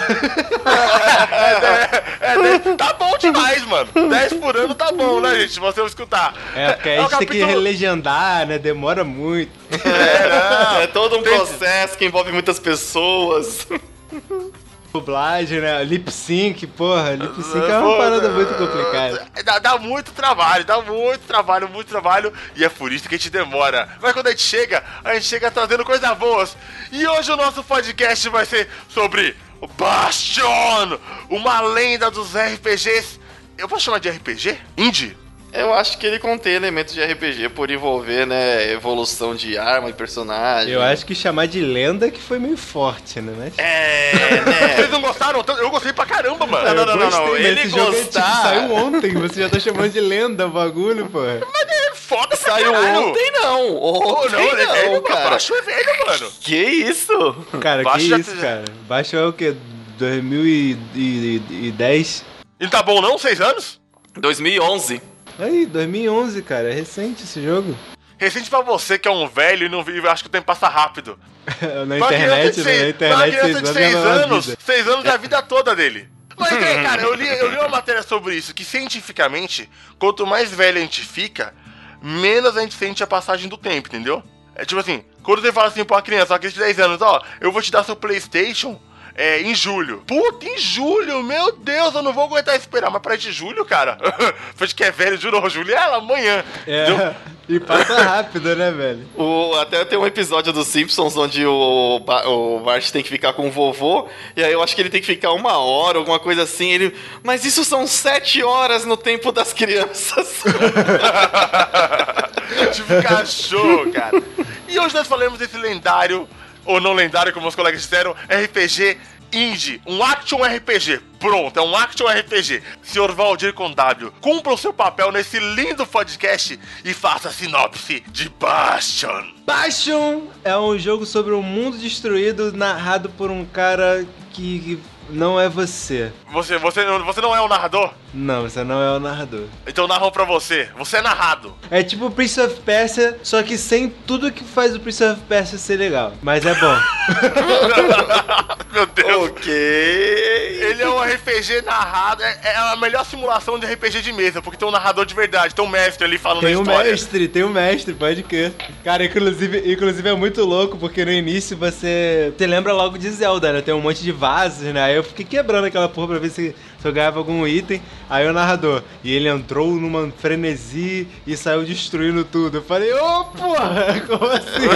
[0.67, 3.89] É, é, dez- tá bom demais, mano.
[4.10, 5.53] 10 por ano tá bom, né, gente?
[5.53, 6.33] Se você escutar.
[6.55, 8.57] É, porque a o gente tem que capítulo- legendar, né?
[8.60, 9.51] Demora muito.
[9.71, 10.29] É,
[10.73, 10.81] não.
[10.81, 13.65] É todo um Tem- processo que envolve muitas pessoas.
[14.99, 15.83] Dublagem, né?
[15.83, 17.13] Lip sync, porra.
[17.15, 19.27] Lip sync é uma parada muito complicada.
[19.45, 22.33] Dá, dá muito trabalho, dá muito trabalho, muito trabalho.
[22.55, 23.88] E é por isso que a gente demora.
[24.01, 26.57] Mas quando a gente chega, a gente chega trazendo coisas boas.
[26.91, 29.36] E hoje o nosso podcast vai ser sobre
[29.77, 30.97] Bastion,
[31.29, 33.19] uma lenda dos RPGs.
[33.57, 34.57] Eu posso chamar de RPG?
[34.77, 35.27] Indie?
[35.60, 39.93] Eu acho que ele contém elementos de RPG por envolver, né, evolução de arma e
[39.93, 40.72] personagem.
[40.72, 43.34] Eu acho que chamar de lenda que foi meio forte, né?
[43.38, 43.54] Mas...
[43.58, 44.12] É,
[44.46, 44.76] né?
[44.76, 45.43] Vocês não gostaram?
[45.58, 46.63] Eu gostei pra caramba, mano.
[46.65, 49.50] Não, não, não, não, mas ele esse jogo é, tipo, gostar- saiu ontem, você já
[49.50, 51.41] tá chamando de lenda o bagulho, porra.
[51.52, 53.08] Mas é foda Saiu caralho.
[53.10, 55.30] ontem não, Pô, ontem não, ele é velho, cara.
[55.32, 56.32] Baixo é velho, mano.
[56.39, 57.36] Que isso?
[57.60, 58.63] Cara, Baixo que já- isso, cara?
[58.88, 59.56] Baixo é o quê?
[59.98, 62.24] 2010?
[62.60, 63.17] E não tá bom não?
[63.17, 63.80] Seis anos?
[64.15, 65.02] 2011.
[65.39, 66.69] Aí, 2011, cara.
[66.69, 67.78] É recente esse jogo.
[68.17, 70.67] Recente pra você que é um velho e não vive, acho que o tempo passa
[70.67, 71.19] rápido.
[71.88, 72.71] Na internet, de né?
[72.73, 74.58] Na seis- pra internet, criança de seis seis anos é uma anos, vida.
[74.65, 76.10] seis anos é a vida toda dele.
[76.39, 80.52] Mas, é, cara, eu li, eu li uma matéria sobre isso, que cientificamente, quanto mais
[80.52, 81.54] velho a gente fica,
[82.02, 84.21] menos a gente sente a passagem do tempo, entendeu?
[84.56, 87.02] É tipo assim, quando você fala assim pra uma criança, uma criança de 10 anos,
[87.02, 88.80] ó, eu vou te dar seu Playstation
[89.17, 90.03] é, em julho.
[90.06, 92.91] Puta, em julho, meu Deus, eu não vou aguentar esperar.
[92.91, 93.97] Mas pra de julho, cara,
[94.56, 96.43] foi de que é velho, juro, julho é ela, amanhã.
[96.67, 97.15] É,
[97.49, 99.08] e passa rápido, né, velho?
[99.15, 103.34] O, até tem um episódio dos Simpsons onde o, Ba- o Bart tem que ficar
[103.34, 106.19] com o vovô, e aí eu acho que ele tem que ficar uma hora, alguma
[106.19, 106.71] coisa assim.
[106.71, 110.43] Ele, mas isso são sete horas no tempo das crianças.
[112.73, 114.21] tipo cachorro, cara.
[114.67, 116.27] E hoje nós falamos desse lendário,
[116.67, 118.97] ou não lendário, como os colegas disseram, RPG
[119.32, 121.01] Indie, um Action RPG.
[121.19, 122.62] Pronto, é um Action RPG.
[122.82, 128.03] Senhor Valdir com W, cumpra o seu papel nesse lindo podcast e faça a sinopse
[128.08, 129.32] de Bastion.
[129.45, 135.49] Bastion é um jogo sobre um mundo destruído narrado por um cara que, não é
[135.49, 136.12] você.
[136.32, 137.93] Você, você, você não é o narrador?
[138.19, 139.43] Não, você não é o narrador.
[139.67, 140.67] Então narrou pra você.
[140.75, 141.56] Você é narrado.
[141.69, 145.21] É tipo o Prince of Persia, só que sem tudo que faz o Prince of
[145.30, 146.13] Persia ser legal.
[146.23, 146.77] Mas é bom.
[148.73, 149.30] Meu Deus.
[149.32, 149.53] Ok.
[149.53, 152.23] Ele é um RPG narrado.
[152.23, 155.53] É, é a melhor simulação de RPG de mesa, porque tem um narrador de verdade,
[155.53, 156.91] tem um mestre ali falando Tem a um história.
[156.91, 158.51] mestre, tem um mestre, pode crer.
[158.84, 162.34] Cara, inclusive, inclusive é muito louco, porque no início você.
[162.36, 163.62] Você lembra logo de Zelda, né?
[163.62, 164.82] Tem um monte de vasos, né?
[164.82, 166.56] Aí eu fiquei quebrando aquela porra pra ver se,
[166.88, 167.82] se eu ganhava algum item.
[168.10, 168.82] Aí o narrador.
[169.04, 172.58] E ele entrou numa frenesi e saiu destruindo tudo.
[172.58, 174.67] Eu falei, ô porra, como assim?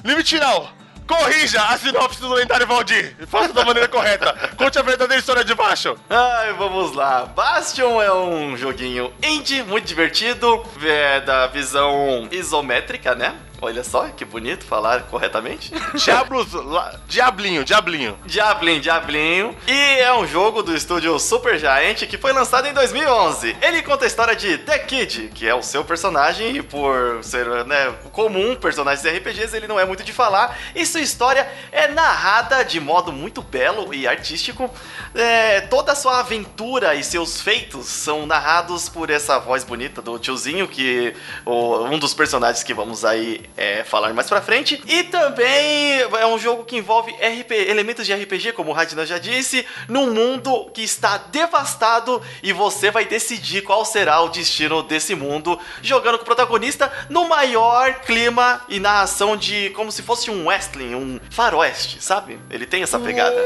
[0.04, 0.72] Limite final.
[1.06, 3.14] Corrija a sinopse do lendário Valdir.
[3.26, 4.32] Faça da maneira correta.
[4.56, 5.94] Conte a verdadeira história de baixo.
[6.08, 7.26] Ai, vamos lá.
[7.26, 13.34] Bastion é um joguinho indie, muito divertido, é da visão isométrica, né?
[13.64, 15.72] Olha só, que bonito falar corretamente.
[15.94, 16.52] Diablos.
[16.52, 16.98] La...
[17.06, 18.18] Diablinho, Diablinho.
[18.26, 19.56] Diablinho, Diablinho.
[19.68, 23.56] E é um jogo do estúdio Super Giant que foi lançado em 2011.
[23.62, 27.46] Ele conta a história de The Kid, que é o seu personagem, e por ser
[27.64, 30.58] né, comum personagens de RPGs, ele não é muito de falar.
[30.74, 34.68] E sua história é narrada de modo muito belo e artístico.
[35.14, 40.18] É, toda a sua aventura e seus feitos são narrados por essa voz bonita do
[40.18, 41.14] tiozinho, que
[41.46, 44.82] o, um dos personagens que vamos aí é, falar mais pra frente.
[44.86, 49.18] E também é um jogo que envolve RP, elementos de RPG, como o Radina já
[49.18, 55.14] disse, num mundo que está devastado e você vai decidir qual será o destino desse
[55.14, 60.46] mundo, jogando com o protagonista no maior clima e narração de como se fosse um
[60.46, 62.38] wrestling, um faroeste, sabe?
[62.50, 63.36] Ele tem essa pegada.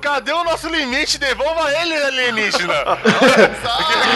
[0.00, 1.18] Cadê o nosso limite?
[1.18, 2.74] Devolva ele, alienígena.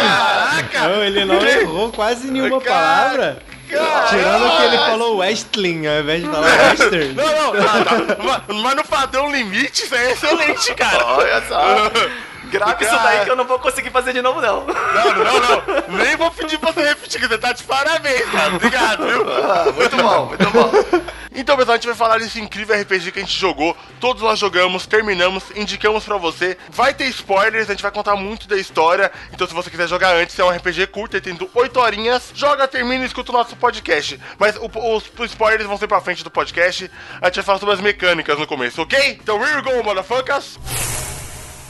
[0.03, 0.89] Caraca.
[0.89, 3.54] Não, ele não errou quase nenhuma Cara, palavra.
[3.79, 4.09] Caramba.
[4.09, 7.13] Tirando que ele falou Westling ao invés de falar Western.
[7.15, 8.17] Não, não, tá, tá.
[8.23, 11.05] Mas- no padrão limite, isso é excelente, cara.
[11.05, 11.91] Olha só.
[12.59, 14.65] Grave isso daí que eu não vou conseguir fazer de novo, não.
[14.67, 15.41] Não, não,
[15.89, 15.99] não.
[16.05, 18.55] Nem vou pedir pra você repetir, que você tá de parabéns, cara.
[18.55, 19.25] Obrigado, viu?
[19.45, 20.71] Ah, muito bom, muito bom.
[21.37, 23.77] Então, pessoal, a gente vai falar desse incrível RPG que a gente jogou.
[23.99, 26.57] Todos nós jogamos, terminamos, indicamos pra você.
[26.71, 29.11] Vai ter spoilers, a gente vai contar muito da história.
[29.33, 32.31] Então, se você quiser jogar antes, é um RPG curto, ele tem 8 horinhas.
[32.35, 34.21] Joga, termina e escuta o nosso podcast.
[34.39, 36.89] Mas o- os, os spoilers vão ser pra frente do podcast.
[37.21, 39.19] A gente vai falar sobre as mecânicas no começo, ok?
[39.21, 40.57] Então, here we go, motherfuckers!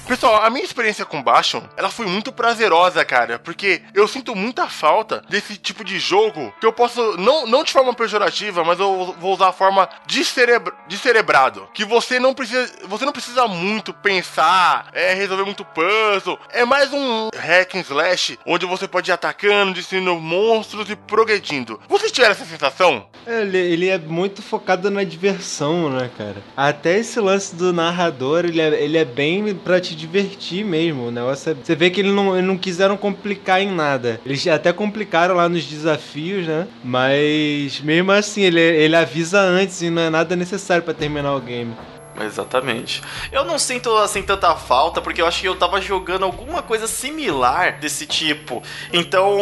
[0.07, 4.69] Pessoal, a minha experiência com Bastion, ela foi muito prazerosa, cara, porque eu sinto muita
[4.69, 9.15] falta desse tipo de jogo que eu posso, não, não de forma pejorativa, mas eu
[9.19, 14.91] vou usar a forma descerebra, descerebrado, que você não precisa, você não precisa muito pensar,
[14.93, 19.73] é, resolver muito puzzle, é mais um hack and slash, onde você pode ir atacando,
[19.73, 21.81] destruindo monstros e progredindo.
[21.89, 23.07] Vocês tiveram essa sensação?
[23.27, 26.43] Ele, ele é muito focado na diversão, né, cara?
[26.55, 31.09] Até esse lance do narrador, ele é, ele é bem pra te divertir mesmo.
[31.09, 34.21] O negócio é, Você vê que eles não, não quiseram complicar em nada.
[34.25, 36.67] Eles até complicaram lá nos desafios, né?
[36.83, 41.41] Mas mesmo assim, ele, ele avisa antes e não é nada necessário pra terminar o
[41.41, 41.73] game.
[42.21, 43.03] Exatamente.
[43.33, 46.87] Eu não sinto assim tanta falta, porque eu acho que eu tava jogando alguma coisa
[46.87, 48.63] similar desse tipo.
[48.93, 49.37] Então,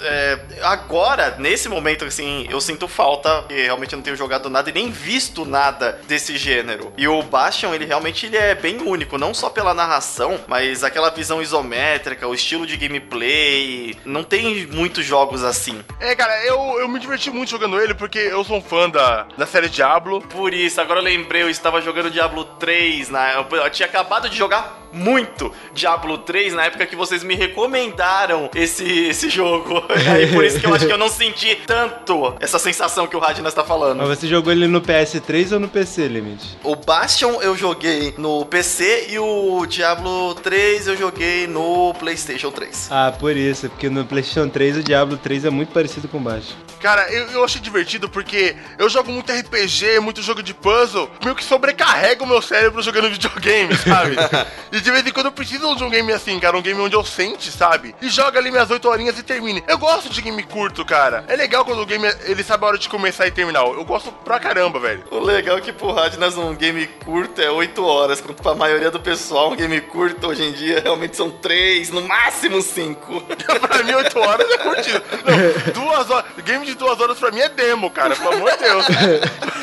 [0.00, 4.70] é, agora, nesse momento, assim, eu sinto falta, porque realmente eu não tenho jogado nada
[4.70, 6.92] e nem visto nada desse gênero.
[6.96, 11.10] E o Bastion, ele realmente ele é bem único, não só pela narração, mas aquela
[11.10, 13.96] visão isométrica, o estilo de gameplay.
[14.04, 15.80] Não tem muitos jogos assim.
[16.00, 19.26] É, cara, eu, eu me diverti muito jogando ele porque eu sou um fã da,
[19.36, 20.20] da série Diablo.
[20.20, 24.28] Por isso, agora eu lembrei, eu estava jogando Diablo 3, na, eu, eu tinha acabado
[24.28, 29.82] de jogar muito Diablo 3 na época que vocês me recomendaram esse, esse jogo.
[29.98, 33.16] E aí por isso que eu acho que eu não senti tanto essa sensação que
[33.16, 33.98] o Radina está falando.
[33.98, 36.56] Mas você jogou ele no PS3 ou no PC, Limite?
[36.62, 42.88] O Bastion eu joguei no PC e o Diablo 3 eu joguei no PlayStation 3.
[42.90, 46.20] Ah, por isso, porque no PlayStation 3 o Diablo 3 é muito parecido com o
[46.20, 46.56] baixo.
[46.80, 51.34] Cara, eu, eu achei divertido porque eu jogo muito RPG, muito jogo de puzzle, meio
[51.34, 54.16] que sobrecarrega o meu cérebro jogando videogame, sabe?
[54.70, 56.94] e de vez em quando eu preciso de um game assim, cara, um game onde
[56.94, 57.94] eu sente, sabe?
[58.00, 59.62] E joga ali minhas 8 horinhas e termine.
[59.66, 61.24] Eu gosto de game curto, cara.
[61.26, 63.60] É legal quando o game ele sabe a hora de começar e terminar.
[63.60, 65.04] Eu gosto pra caramba, velho.
[65.10, 68.90] O legal é que pro Radnas um game curto é 8 horas, quanto pra maioria
[68.90, 73.20] do pessoal um game curto hoje em dia realmente são 3, no máximo 5.
[73.60, 75.02] pra mim, 8 horas é curtido.
[75.24, 76.24] Não, duas horas.
[76.44, 78.14] Game de duas horas pra mim é demo, cara.
[78.14, 78.86] Pelo amor de Deus.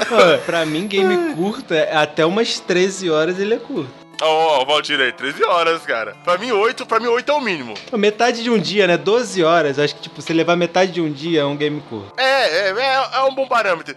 [0.09, 4.05] Pô, pra mim, game curto, é até umas 13 horas ele é curto.
[4.21, 6.15] Ó, oh, Valdir aí, 13 horas, cara.
[6.23, 7.73] Pra mim, 8, pra mim, 8 é o mínimo.
[7.93, 8.97] Metade de um dia, né?
[8.97, 9.77] 12 horas.
[9.77, 12.13] Acho que, tipo, se levar metade de um dia é um game curto.
[12.17, 13.95] É, é, é, é um bom parâmetro.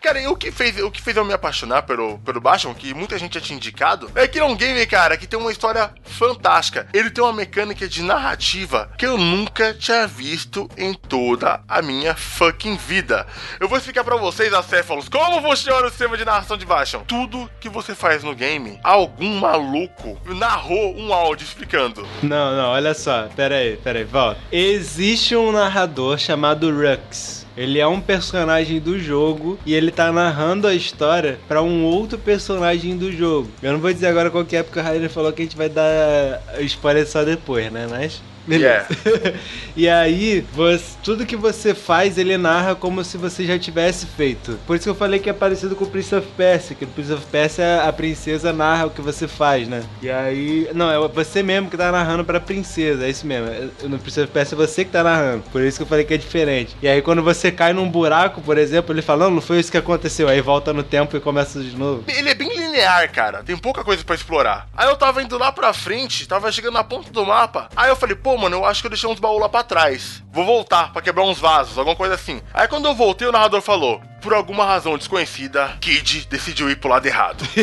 [0.00, 3.18] Cara, o que fez, o que fez eu me apaixonar pelo, pelo Bastion, que muita
[3.18, 6.86] gente já tinha indicado, é que é um game, cara, que tem uma história fantástica.
[6.94, 12.14] Ele tem uma mecânica de narrativa que eu nunca tinha visto em toda a minha
[12.14, 13.26] fucking vida.
[13.58, 17.02] Eu vou explicar pra vocês, acéfalos, como funciona o sistema de narração de Bastion.
[17.06, 22.06] Tudo que você faz no game, algum maluco narrou um áudio explicando.
[22.22, 23.28] Não, não, olha só.
[23.34, 24.40] Pera aí, pera aí, volta.
[24.52, 27.37] Existe um narrador chamado Rux.
[27.58, 32.16] Ele é um personagem do jogo e ele tá narrando a história pra um outro
[32.16, 33.50] personagem do jogo.
[33.60, 35.56] Eu não vou dizer agora qual que é, porque o Rainer falou que a gente
[35.56, 37.88] vai dar spoiler só depois, né?
[37.90, 38.22] Mas.
[38.48, 38.86] Beleza.
[39.76, 44.58] e aí, você- tudo que você faz, ele narra como se você já tivesse feito.
[44.66, 46.92] Por isso que eu falei que é parecido com o Prince of Persia, que no
[46.92, 49.82] Prince of Persia a princesa narra o que você faz, né?
[50.02, 53.48] E aí, não, é você mesmo que tá narrando pra princesa, é isso mesmo.
[53.48, 55.42] É- No Prince of Persia é você que tá narrando.
[55.52, 56.76] Por isso que eu falei que é diferente.
[56.82, 59.70] E aí quando você cai num buraco, por exemplo, ele fala: "Não, não foi isso
[59.70, 60.28] que aconteceu".
[60.28, 62.04] Aí volta no tempo e começa de novo.
[62.08, 63.42] Ele é bem linear, cara.
[63.42, 64.68] Tem pouca coisa pra explorar.
[64.76, 67.68] Aí eu tava indo lá pra frente, tava chegando na ponta do mapa.
[67.76, 70.22] Aí eu falei, pô, mano, eu acho que eu deixei uns baús lá pra trás.
[70.32, 72.40] Vou voltar pra quebrar uns vasos, alguma coisa assim.
[72.54, 76.90] Aí quando eu voltei, o narrador falou: por alguma razão desconhecida, Kid decidiu ir pro
[76.90, 77.44] lado errado.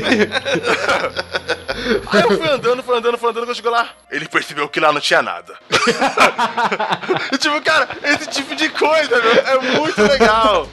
[2.12, 4.92] Aí eu fui andando, fui andando, fui andando, quando chegou lá, ele percebeu que lá
[4.92, 5.58] não tinha nada.
[7.40, 10.68] Tipo, cara, esse tipo de coisa, meu, é muito legal.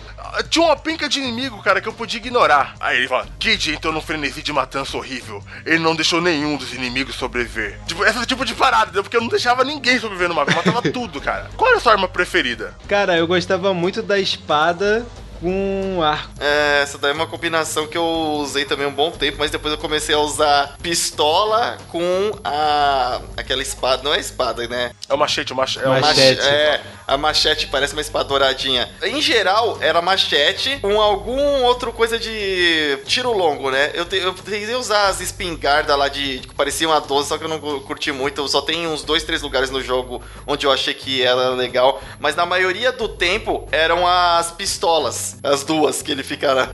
[0.49, 2.75] Tinha uma pinca de inimigo, cara, que eu podia ignorar.
[2.81, 5.42] Aí ele fala, Kid entrou num frenesi de matança horrível.
[5.66, 7.79] Ele não deixou nenhum dos inimigos sobreviver.
[7.87, 10.53] Tipo, esse tipo de parada, porque eu não deixava ninguém sobreviver no mapa.
[10.53, 11.51] Eu matava tudo, cara.
[11.57, 12.75] Qual era a sua arma preferida?
[12.88, 15.07] Cara, eu gostava muito da espada
[15.42, 16.31] com arco.
[16.40, 19.72] É, essa daí é uma combinação que eu usei também um bom tempo, mas depois
[19.74, 24.92] eu comecei a usar pistola com a aquela espada, não é espada, né?
[25.09, 25.85] É o machete, o machete.
[25.85, 26.40] É o Machete.
[26.40, 28.88] Mach- É, a machete parece uma espada douradinha.
[29.02, 33.90] Em geral, era machete com algum outro coisa de tiro longo, né?
[33.94, 37.44] Eu, te, eu tentei usar as espingardas lá de que pareciam a 12, só que
[37.44, 38.40] eu não cu- curti muito.
[38.40, 42.00] Eu só tenho uns dois, três lugares no jogo onde eu achei que era legal.
[42.20, 45.32] Mas na maioria do tempo eram as pistolas.
[45.42, 46.71] As duas que ele fica.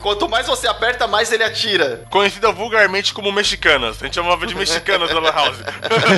[0.00, 2.02] Quanto mais você aperta, mais ele atira.
[2.10, 3.96] Conhecida vulgarmente como mexicanas.
[4.00, 5.58] A gente chamava de mexicanas na House.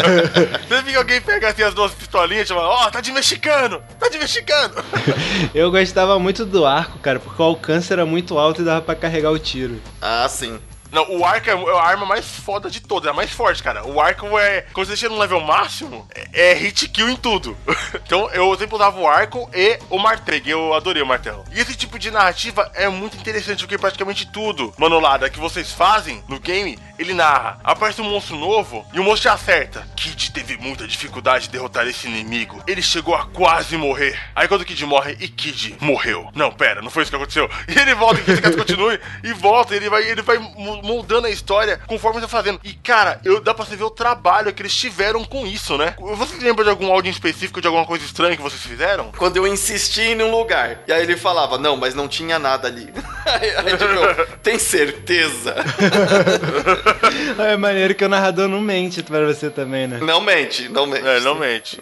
[0.69, 3.83] Sempre que alguém pega assim as duas pistolinhas, chama, ó, tá de mexicano!
[3.99, 4.75] Tá de mexicano!
[5.55, 8.95] Eu gostava muito do arco, cara, porque o alcance era muito alto e dava pra
[8.95, 9.81] carregar o tiro.
[10.01, 10.59] Ah, sim.
[10.93, 13.85] Não, o arco é a arma mais foda de todas, é a mais forte, cara.
[13.87, 14.67] O arco é.
[14.75, 17.57] Quando você chega no level máximo, é, é hit kill em tudo.
[18.05, 20.23] então eu sempre usava o arco e o martelo.
[20.47, 21.45] Eu adorei o martelo.
[21.51, 26.23] E esse tipo de narrativa é muito interessante, porque praticamente tudo, manolada, que vocês fazem
[26.29, 27.59] no game, ele narra.
[27.63, 29.87] Aparece um monstro novo e o monstro te acerta.
[29.97, 32.63] Kid teve muita dificuldade de derrotar esse inimigo.
[32.67, 34.19] Ele chegou a quase morrer.
[34.35, 36.29] Aí quando o Kid morre, e Kid morreu.
[36.35, 37.49] Não, pera, não foi isso que aconteceu.
[37.73, 40.39] E ele volta, e que continue, e volta, ele vai, ele vai
[40.83, 42.61] moldando a história conforme você tá fazendo.
[42.63, 45.95] E cara, eu, dá pra você ver o trabalho que eles tiveram com isso, né?
[45.99, 49.11] Você lembra de algum áudio em específico de alguma coisa estranha que vocês fizeram?
[49.17, 50.81] Quando eu insisti em um lugar.
[50.87, 52.93] E aí ele falava, não, mas não tinha nada ali.
[53.25, 55.55] aí, aí, tipo, eu, tem certeza?
[57.39, 59.99] É maneiro que o narrador não mente pra você também, né?
[60.03, 61.07] não mente, não mente.
[61.07, 61.81] É, não mente.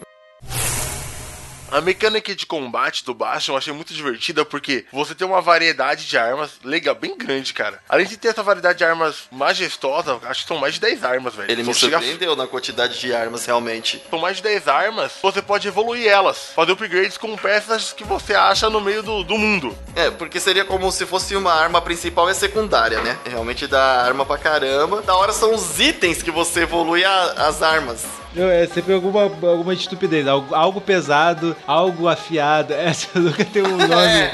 [1.70, 6.04] A mecânica de combate do Bastion eu achei muito divertida porque você tem uma variedade
[6.06, 7.80] de armas legal, bem grande, cara.
[7.88, 11.34] Além de ter essa variedade de armas majestosa, acho que são mais de 10 armas,
[11.34, 11.50] velho.
[11.50, 14.02] Ele me Só a- surpreendeu na quantidade de armas, realmente.
[14.10, 18.34] São mais de 10 armas, você pode evoluir elas, fazer upgrades com peças que você
[18.34, 19.76] acha no meio do, do mundo.
[19.94, 23.16] É, porque seria como se fosse uma arma principal e a secundária, né?
[23.24, 25.02] Realmente dá arma pra caramba.
[25.02, 28.04] Da hora são os itens que você evolui a- as armas.
[28.36, 32.72] É sempre alguma, alguma estupidez, algo, algo pesado, algo afiado.
[32.78, 34.30] Essa nunca tem um nome.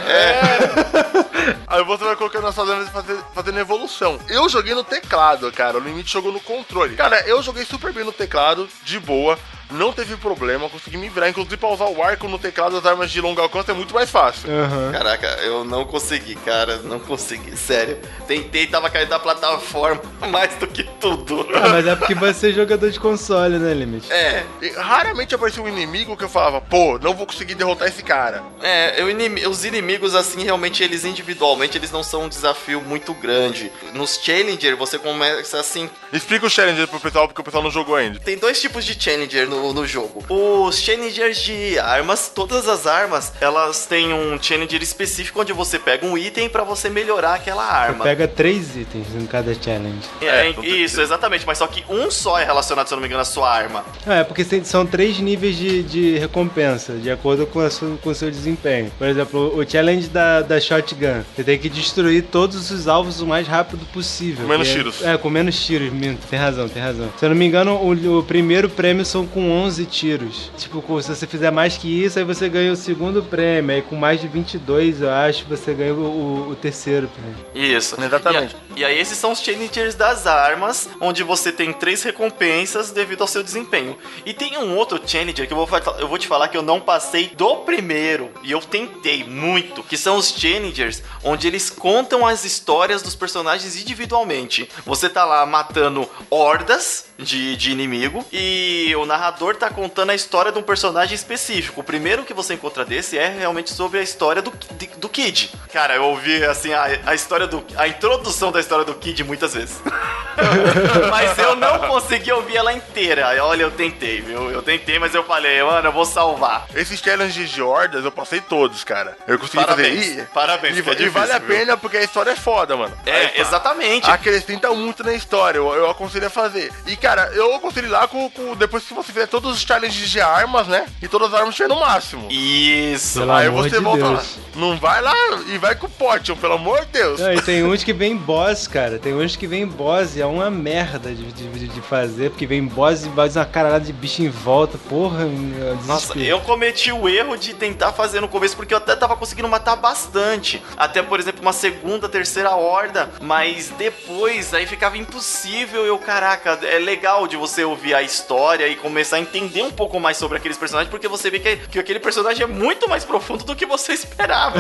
[1.67, 4.19] Aí você vai colocando nas suas armas fazer- fazendo evolução.
[4.29, 5.79] Eu joguei no teclado, cara.
[5.79, 6.95] O limite jogou no controle.
[6.97, 9.39] Cara, eu joguei super bem no teclado, de boa.
[9.71, 11.29] Não teve problema, consegui me virar.
[11.29, 14.11] Inclusive, pra usar o arco no teclado das armas de longo alcance é muito mais
[14.11, 14.49] fácil.
[14.51, 14.93] Aham.
[14.93, 16.77] Caraca, eu não consegui, cara.
[16.79, 17.99] Não consegui, sério.
[18.27, 20.01] Tentei, tava caindo da plataforma
[20.31, 21.47] mais do que tudo.
[21.55, 24.11] Ah, mas é porque você é jogador de console, né, Limite?
[24.13, 28.03] É, E raramente aparecia um inimigo que eu falava, pô, não vou conseguir derrotar esse
[28.03, 28.43] cara.
[28.63, 33.13] É, eu inimi- os inimigos, assim, realmente, eles individualmente, eles não são um desafio muito
[33.15, 33.71] grande.
[33.95, 35.91] Nos Challenger, você começa assim.
[36.13, 38.19] Explica o Challenger pro pessoal, porque o pessoal não jogou ainda.
[38.21, 40.25] Tem dois tipos de Challenger no no, no jogo.
[40.29, 46.07] Os challengers de armas, todas as armas, elas têm um challenger específico onde você pega
[46.07, 48.05] um item pra você melhorar aquela arma.
[48.05, 50.01] Pega três itens em cada challenge.
[50.21, 53.07] É, É, isso, exatamente, mas só que um só é relacionado, se eu não me
[53.09, 53.85] engano, à sua arma.
[54.07, 58.31] É, porque são três níveis de, de recompensa, de acordo com, sua- com o seu
[58.31, 58.91] desempenho.
[58.99, 61.23] Por exemplo, o challenge da, da shotgun.
[61.35, 64.45] Você tem que destruir todos os alvos o mais rápido possível.
[64.45, 65.03] Com menos é- tiros.
[65.05, 66.27] É, com menos tiros, minto.
[66.29, 67.09] Tem razão, tem razão.
[67.19, 70.51] Se eu não me engano, o, o primeiro prêmio são com 11 tiros.
[70.57, 73.75] Tipo, com- se você fizer mais que isso, aí você ganha o segundo prêmio.
[73.75, 77.37] Aí com mais de 22, eu acho, você ganha o, o- o terceiro prêmio.
[77.55, 78.01] Isso.
[78.03, 78.57] Exatamente.
[78.77, 82.91] E, a- e aí esses são os challengers das armas, onde você tem três recompensas
[82.91, 83.97] devido ao seu desempenho.
[84.25, 85.69] E tem um outro challenger que eu vou,
[85.99, 89.97] eu vou te falar que eu não passei do primeiro, e eu tentei muito, que
[89.97, 94.69] são os challengers, onde eles contam as histórias dos personagens individualmente.
[94.85, 100.51] Você tá lá matando hordas de, de inimigo, e o narrador tá contando a história
[100.51, 101.81] de um personagem específico.
[101.81, 105.53] O primeiro que você encontra desse é realmente sobre a história do, de- do Kid.
[105.73, 107.65] Cara, eu ouvi assim a, a história do.
[107.77, 109.77] a introdução da história do Kid muitas vezes.
[111.11, 113.27] mas eu não consegui ouvir ela inteira.
[113.45, 114.51] Olha, eu tentei, viu?
[114.51, 116.67] Eu tentei, mas eu falei, mano, eu vou salvar.
[116.75, 119.17] Esses challenges de hordas eu passei todos, cara.
[119.27, 120.21] Eu consegui Parabéns, fazer.
[120.23, 121.49] E- parabéns, E, é e vale a difícil, viu?
[121.59, 122.97] pena porque a história é foda, mano.
[123.07, 124.11] É, Aí, exatamente.
[124.11, 126.73] Acrescenta muito na história, eu, eu aconselho a fazer.
[126.87, 130.21] E cara, eu aconselho lá com, com- Depois que você fizer todos os challenges de
[130.21, 130.87] armas, né?
[131.03, 132.27] E todas as armas tiver no máximo.
[132.31, 133.21] Isso.
[133.21, 134.37] Pelo Aí você de volta Deus.
[134.37, 134.43] lá.
[134.57, 135.15] Não vai lá
[135.49, 137.21] e vai com o pote, pelo amor de Deus.
[137.21, 138.99] Não, e tem uns que vem boss, cara.
[138.99, 142.65] Tem uns que vem boss e é uma merda de, de, de fazer, porque vem
[142.65, 144.79] boss e boss uma caralhada de bicho em volta.
[144.79, 148.79] Porra, é um Nossa, eu cometi o erro de tentar fazer no começo, porque eu
[148.79, 150.63] até tava conseguindo matar bastante.
[150.77, 153.11] Até, por exemplo, uma segunda, terceira horda.
[153.21, 155.85] Mas depois aí ficava impossível.
[155.85, 159.99] Eu, caraca, é legal de você ouvir a história e começar a entender um pouco
[160.01, 163.45] mais sobre aqueles personagens, porque você vê que, que aquele personagem é muito mais profundo
[163.45, 164.59] do que você esperava.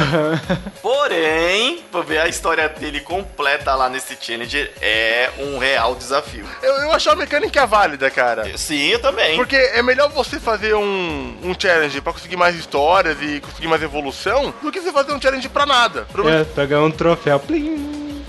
[0.82, 6.44] Porém, pra ver a história dele completa lá nesse Challenger é um real desafio.
[6.62, 8.56] Eu, eu achei a mecânica válida, cara.
[8.56, 9.36] Sim, eu também.
[9.36, 13.82] Porque é melhor você fazer um, um challenge pra conseguir mais histórias e conseguir mais
[13.82, 16.06] evolução do que você fazer um challenge pra nada.
[16.12, 17.38] Pro- É, pra ganhar um troféu.
[17.40, 18.24] Plim.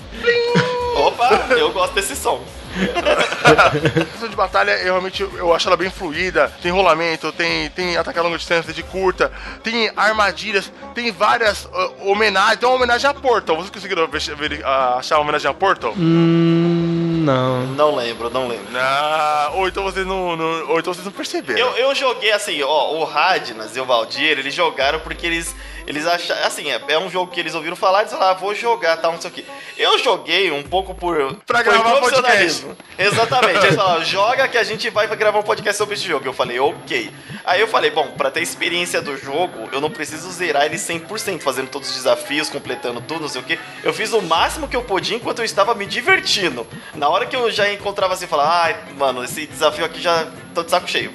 [1.07, 2.41] Opa, eu gosto desse som.
[3.47, 6.51] A de batalha, eu realmente eu acho ela bem fluida.
[6.61, 9.31] Tem rolamento, tem, tem ataque a longa distância de curta,
[9.63, 12.57] tem armadilhas, tem várias uh, homenagens.
[12.59, 13.55] Tem uma homenagem a Portal.
[13.55, 15.93] Vocês conseguiram ver- ver- ah, achar uma homenagem a Portal?
[15.97, 16.96] Hum,
[17.28, 17.65] não.
[17.67, 18.65] Não lembro, não lembro.
[18.75, 21.59] Ah, ou então vocês não, não- ou então vocês não perceberam.
[21.59, 25.55] Eu, eu joguei assim, ó, o Radnas e o Valdir, eles jogaram porque eles.
[25.86, 26.45] Eles acharam.
[26.45, 28.97] Assim, é, é um jogo que eles ouviram falar e eles falaram, ah, vou jogar,
[28.97, 29.45] tal, não sei o quê.
[29.78, 31.15] Eu joguei um pouco por.
[31.45, 32.75] Pra por gravar profissionalismo.
[32.97, 33.63] Exatamente.
[33.63, 36.25] Eles falaram, joga que a gente vai gravar um podcast sobre esse jogo.
[36.28, 37.09] Eu falei, ok.
[37.45, 41.39] Aí eu falei, bom, pra ter experiência do jogo, eu não preciso zerar ele 100%,
[41.39, 43.57] fazendo todos os desafios, completando tudo, não sei o quê.
[43.82, 46.67] Eu fiz o máximo que eu podia enquanto eu estava me divertindo.
[46.95, 50.28] Na hora que eu já encontrava assim, eu falava, ai, mano, esse desafio aqui já
[50.53, 51.13] tô de saco cheio.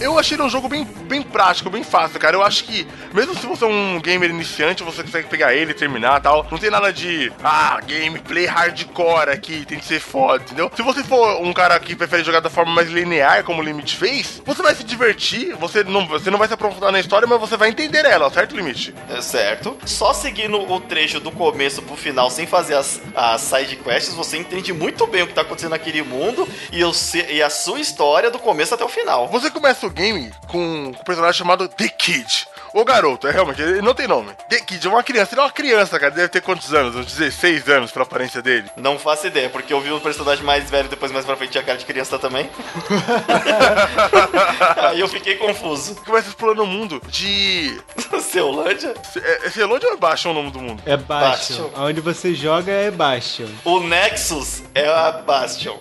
[0.00, 2.34] Eu achei ele um jogo bem, bem prático, bem fácil, cara.
[2.34, 6.18] Eu acho que, mesmo se você é um gamer iniciante, você consegue pegar ele, terminar
[6.18, 6.46] e tal.
[6.50, 10.70] Não tem nada de, ah, gameplay hardcore aqui, tem que ser foda, entendeu?
[10.74, 13.94] Se você for um cara que prefere jogar da forma mais linear, como o Limite
[13.94, 17.38] fez, você vai se divertir, você não, você não vai se aprofundar na história, mas
[17.38, 18.94] você vai entender ela, certo, Limite?
[19.10, 19.76] É certo.
[19.84, 24.38] Só seguindo o trecho do começo pro final, sem fazer as, as side quests, você
[24.38, 26.92] entende muito bem o que tá acontecendo naquele mundo e, o
[27.28, 29.28] e a sua história do começo até o final.
[29.28, 32.46] Você começa o game com um personagem chamado The Kid.
[32.72, 34.30] O garoto, é realmente, ele não tem nome.
[34.48, 36.94] The Kid é uma criança, ele é uma criança, cara, deve ter quantos anos?
[36.94, 38.70] Uns 16 anos pela aparência dele.
[38.76, 41.64] Não faço ideia, porque eu vi o personagem mais velho depois mais pra frente tinha
[41.64, 42.48] cara de criança também.
[44.88, 45.96] Aí eu fiquei confuso.
[46.04, 47.80] Começa explorando o mundo de.
[48.20, 48.94] Ceolândia?
[49.16, 50.82] É, é ou é baixo o nome do mundo?
[50.86, 51.64] É Bastion.
[51.64, 51.84] Bastion.
[51.84, 53.48] Onde você joga é Bastion.
[53.64, 55.76] O Nexus é a Bastion.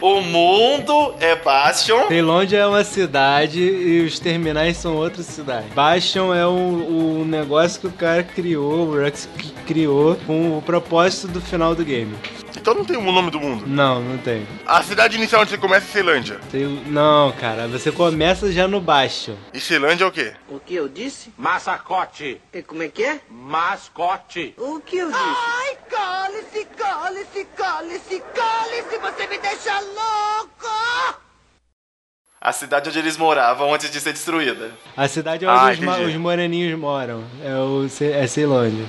[0.00, 2.06] O mundo é Bastion.
[2.08, 5.66] Tailândia é uma cidade e os terminais são outra cidade.
[5.74, 11.28] Bastion é o, o negócio que o cara criou, o que criou com o propósito
[11.28, 12.14] do final do game.
[12.56, 13.64] Então não tem o nome do mundo.
[13.66, 14.46] Não, não tem.
[14.66, 16.40] A cidade inicial onde você começa é Ceilândia.
[16.50, 19.34] Tem- Não, cara, você começa já no Bastion.
[19.54, 20.32] E Ceilândia é o quê?
[20.48, 21.32] O que eu disse?
[21.38, 22.40] Massacote.
[22.52, 23.20] E como é que é?
[23.30, 24.54] Mascote.
[24.58, 25.20] O que eu disse?
[25.22, 31.25] Ai, cale-se, cale-se, cale-se, cale-se, você me deixa louco!
[32.46, 34.70] A cidade onde eles moravam antes de ser destruída.
[34.96, 37.24] A cidade é Ah, onde os, ma- os moreninhos moram.
[37.44, 38.86] É, o, Ce- é Ceilândia.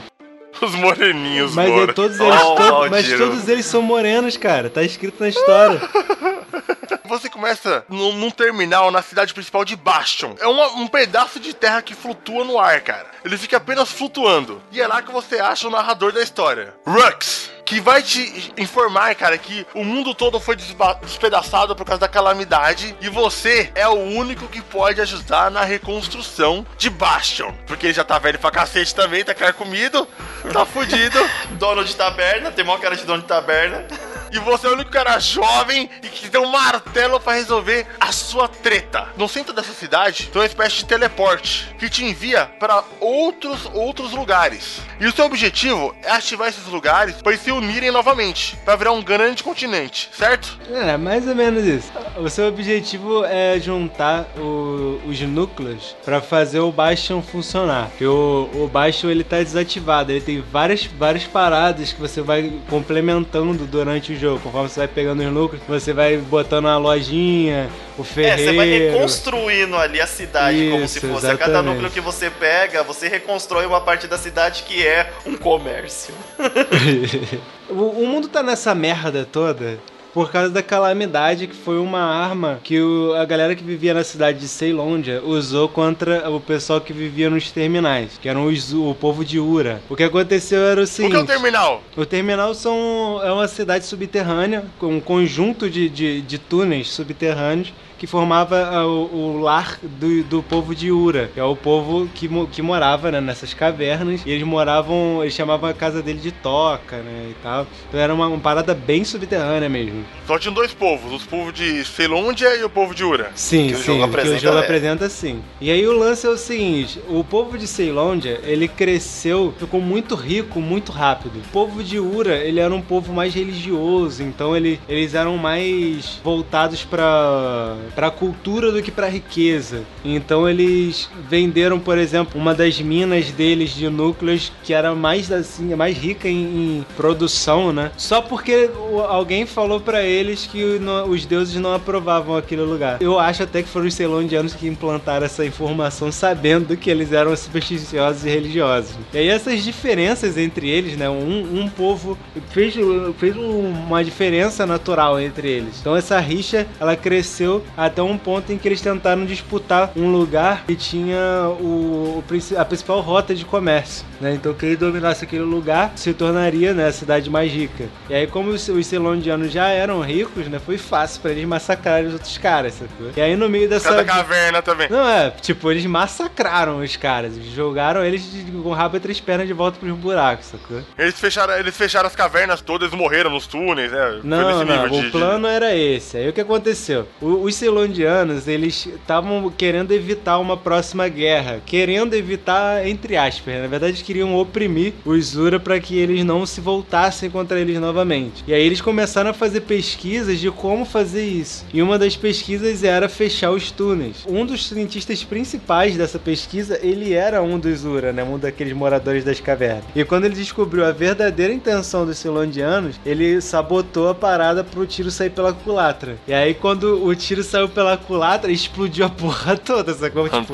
[0.62, 1.89] Os moreninhos, Mas, mano.
[1.89, 4.70] é, todos eles, Oh, to- mas todos eles são morenos, cara.
[4.70, 5.82] Tá escrito na história.
[7.05, 10.36] você começa num, num terminal na cidade principal de Bastion.
[10.39, 13.08] É uma- um pedaço de terra que flutua no ar, cara.
[13.26, 14.62] Ele fica apenas flutuando.
[14.72, 16.74] E é lá que você acha o narrador da história.
[16.86, 17.49] Rux.
[17.68, 22.95] Que vai te informar, cara, que o mundo todo foi despedaçado por causa da calamidade
[23.01, 27.53] e você é o único que pode ajudar na reconstrução de Bastion.
[27.65, 30.07] Porque ele já tá velho pra cacete também, tá carcomido,
[30.53, 31.20] tá fudido.
[31.59, 33.86] Dono de taberna, tem maior cara de dono de taberna.
[34.32, 38.12] E você é o único cara jovem e que tem um martelo pra resolver a
[38.12, 39.08] sua treta.
[39.18, 44.12] No centro dessa cidade tem uma espécie de teleporte que te envia para outros outros
[44.12, 44.80] lugares.
[45.00, 48.92] E o seu objetivo é ativar esses lugares para eles se unirem novamente, para virar
[48.92, 50.58] um grande continente, certo?
[50.72, 51.92] É, mais ou menos isso.
[52.18, 57.90] O seu objetivo é juntar o- os núcleos pra fazer o Bastion funcionar.
[57.90, 62.52] Porque o, o Bastion ele tá desativado, ele tem várias, várias paradas que você vai
[62.70, 64.39] complementando durante o jogo.
[64.39, 68.51] Conforme você vai pegando os núcleos, você vai botando a lojinha, o É, ferreiro.
[68.51, 71.26] você vai reconstruindo ali a cidade como se Isso, fosse.
[71.28, 71.74] A cada exatamente.
[71.74, 76.13] núcleo que você pega, você reconstrói uma parte da cidade que é um comércio.
[77.70, 79.78] o, o mundo tá nessa merda toda
[80.18, 84.03] por causa da calamidade que foi uma arma que o- a galera que vivia na
[84.03, 88.95] cidade de Ceilândia usou contra o pessoal que vivia nos terminais, que eram os, o
[88.95, 89.80] povo de Ura.
[89.88, 91.11] O que aconteceu era o O seguinte...
[91.11, 91.84] que é o terminal?
[91.95, 97.72] O terminal são, é uma cidade subterrânea, com um conjunto de, de, de túneis subterrâneos
[97.98, 102.08] que formava ah, o, o lar do, do povo de Ura, que é o povo
[102.14, 104.22] que, que morava né, nessas cavernas.
[104.26, 107.68] E eles moravam, eles chamavam a casa dele de toca, né, e tal.
[107.88, 110.06] Então era uma, uma parada bem subterrânea mesmo.
[110.26, 113.32] Só tinham dois povos, os povos de Ceilândia e o povo de Ura.
[113.36, 114.62] Sim, Que o sim, jogo que o jogo é.
[114.62, 115.41] apresenta sim.
[115.60, 120.16] E aí o lance é o seguinte, o povo de Ceilândia, ele cresceu, ficou muito
[120.16, 121.39] rico muito rápido.
[121.39, 126.20] O povo de Ura, ele era um povo mais religioso, então ele, eles eram mais
[126.24, 129.84] voltados pra para cultura do que pra riqueza.
[130.04, 135.74] Então eles venderam, por exemplo, uma das minas deles de núcleos que era mais assim,
[135.76, 136.36] mais rica em,
[136.80, 137.92] em produção, né?
[137.98, 138.70] Só porque
[139.10, 140.64] alguém falou pra eles que
[141.10, 142.98] os deuses não aprovavam aquele lugar.
[143.02, 147.36] Eu acho até que foram os celondianos que implantaram essa informação sabendo que eles eram
[147.36, 148.92] supersticiosos e religiosos.
[149.14, 151.10] E aí essas diferenças entre eles, né?
[151.10, 152.18] Um, um povo
[152.52, 152.74] fez,
[153.18, 155.80] fez um- uma diferença natural entre eles.
[155.80, 160.66] Então essa rixa, ela cresceu até um ponto em que eles tentaram disputar um lugar
[160.66, 162.24] que tinha o,
[162.58, 164.04] a principal rota de comércio.
[164.20, 164.34] Né?
[164.34, 167.86] Então quem dominasse aquele lugar se tornaria né, a cidade mais rica.
[168.10, 172.08] E aí como os, os celondianos já eram ricos, né, foi fácil pra eles massacrarem
[172.08, 173.12] os outros caras, sacou?
[173.16, 173.90] E aí no meio dessa...
[173.90, 174.90] Cada caverna também.
[174.90, 177.36] Não, é, tipo, eles massacraram os caras.
[177.54, 178.28] Jogaram eles
[178.64, 180.82] com o rabo entre as pernas de volta pros buracos, sacou?
[180.98, 184.20] Eles fecharam, eles fecharam as cavernas todas, morreram nos túneis, né?
[184.24, 186.18] Não, não, o de- plano era esse.
[186.18, 187.08] Aí o que aconteceu?
[187.22, 191.61] O- os celondianos, eles estavam querendo evitar uma próxima guerra.
[191.65, 193.53] Querendo evitar, entre aspas.
[193.55, 193.61] né?
[193.63, 198.43] Na verdade, queriam oprimir os Zura para que eles não se voltassem contra eles novamente.
[198.47, 201.65] E aí eles começaram a fazer pesquisas de como fazer isso.
[201.74, 204.26] E uma das pesquisas era fechar os túneis.
[204.26, 208.24] Um dos cientistas principais dessa pesquisa, ele era um dos Zura, né?
[208.24, 209.84] Um daqueles moradores das cavernas.
[209.93, 215.11] E quando ele descobriu a verdadeira intenção dos Celondianos, ele sabotou a parada pro tiro
[215.11, 216.15] sair pela culatra.
[216.28, 220.28] E aí, quando o tiro saiu pela culatra, explodiu a porra toda, sacou?
[220.28, 220.53] Tipo,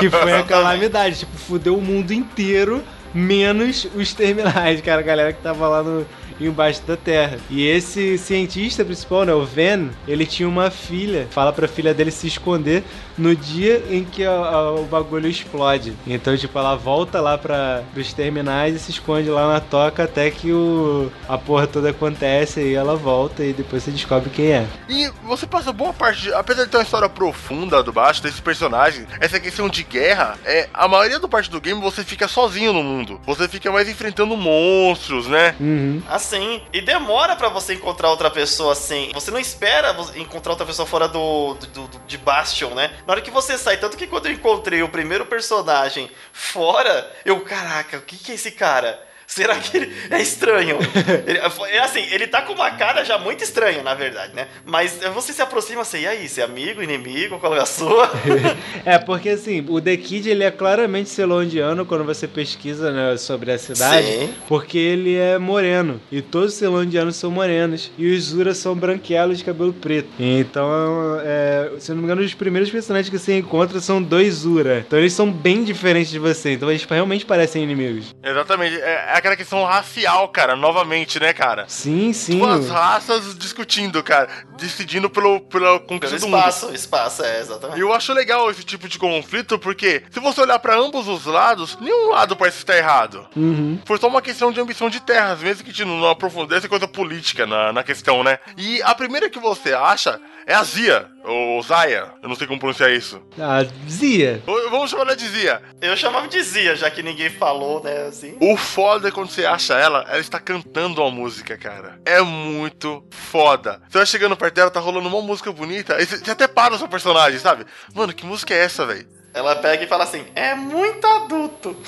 [0.00, 1.20] que foi a calamidade.
[1.20, 2.82] Tipo, fudeu o mundo inteiro,
[3.14, 5.00] menos os terminais, cara.
[5.00, 6.04] A galera que tava lá no,
[6.40, 7.38] embaixo da terra.
[7.48, 11.26] E esse cientista principal, né, o Ven, ele tinha uma filha.
[11.30, 12.82] Fala pra filha dele se esconder
[13.16, 15.94] no dia em que a- a- o bagulho explode.
[16.06, 20.30] Então, tipo, ela volta lá para os terminais e se esconde lá na toca até
[20.30, 24.66] que o, a porra toda acontece e ela volta e depois você descobre quem é.
[24.88, 28.40] E você passa boa parte, de- apesar de ter uma história profunda do baixo desse
[28.42, 32.72] personagem, essa questão de guerra, é a maioria do parte do game você fica sozinho
[32.72, 33.20] no mundo.
[33.26, 35.54] Você fica mais enfrentando monstros, né?
[35.60, 36.02] Uhum.
[36.08, 39.10] Assim, e demora pra você encontrar outra pessoa assim.
[39.14, 42.90] Você não espera encontrar outra pessoa fora do, do, do- de Bastion, né?
[43.06, 47.40] Na hora que você sai, tanto que quando eu encontrei o primeiro personagem fora, eu,
[47.40, 49.00] caraca, o que que é esse cara?
[49.34, 50.78] Será que ele é estranho?
[51.26, 51.38] Ele,
[51.72, 54.46] é assim, ele tá com uma cara já muito estranha, na verdade, né?
[54.64, 58.10] Mas você se aproxima assim, e aí, você é amigo, inimigo, qual é a sua?
[58.84, 63.50] É, porque assim, o The Kid ele é claramente celondiano quando você pesquisa né, sobre
[63.50, 64.34] a cidade, Sim.
[64.46, 66.00] porque ele é moreno.
[66.12, 67.90] E todos os celondianos são morenos.
[67.96, 70.08] E os Zura são branquelos de cabelo preto.
[70.18, 74.34] Então, é, se eu não me engano, os primeiros personagens que você encontra são dois
[74.34, 74.84] Zura.
[74.86, 76.52] Então eles são bem diferentes de você.
[76.52, 78.14] Então eles realmente parecem inimigos.
[78.22, 78.76] Exatamente.
[78.80, 81.64] É, é aquela questão racial, cara, novamente, né, cara?
[81.68, 82.32] Sim, sim.
[82.34, 86.38] Tipo, as raças discutindo, cara, decidindo pelo, pela Pelo conquista do mundo.
[86.38, 87.78] espaço, espaço, é, exatamente.
[87.78, 91.24] E eu acho legal esse tipo de conflito, porque se você olhar pra ambos os
[91.26, 93.26] lados, nenhum lado parece estar errado.
[93.34, 93.78] Uhum.
[93.84, 96.86] Foi só uma questão de ambição de terras, mesmo que a gente não aprofundesse coisa
[96.86, 98.38] política na, na questão, né?
[98.56, 102.58] E a primeira que você acha é a Zia, ou Zaya, eu não sei como
[102.60, 103.22] pronunciar isso.
[103.38, 104.42] Ah, Zia.
[104.46, 105.62] Ou- Vamos chamar ela de Zia.
[105.80, 108.36] Eu chamava de Zia, já que ninguém falou, né, assim.
[108.40, 111.98] O foda é quando você acha ela, ela está cantando uma música, cara.
[112.04, 113.80] É muito foda.
[113.88, 116.78] Você vai chegando perto dela, tá rolando uma música bonita, você você até para o
[116.78, 117.64] seu personagem, sabe?
[117.94, 119.06] Mano, que música é essa, velho?
[119.32, 121.76] Ela pega e fala assim: é muito adulto.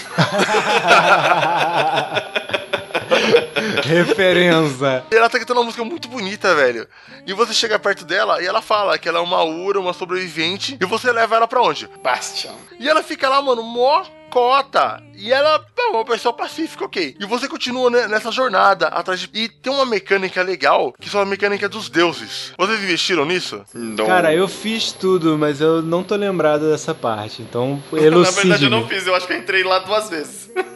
[3.84, 5.04] Referência.
[5.10, 6.86] E ela tá cantando uma música muito bonita, velho.
[7.26, 10.76] E você chega perto dela e ela fala que ela é uma ura, uma sobrevivente,
[10.80, 11.88] e você leva ela pra onde?
[12.02, 12.54] Bastian.
[12.78, 15.02] E ela fica lá, mano, mó cota.
[15.14, 17.16] E ela é uma pessoa pacífica, ok.
[17.18, 19.30] E você continua nessa jornada atrás de.
[19.32, 22.52] E tem uma mecânica legal, que são a mecânica dos deuses.
[22.58, 23.64] Vocês investiram nisso?
[24.06, 27.42] Cara, eu fiz tudo, mas eu não tô lembrado dessa parte.
[27.42, 30.50] Então, Na verdade, eu elucide não fiz, eu acho que eu entrei lá duas vezes.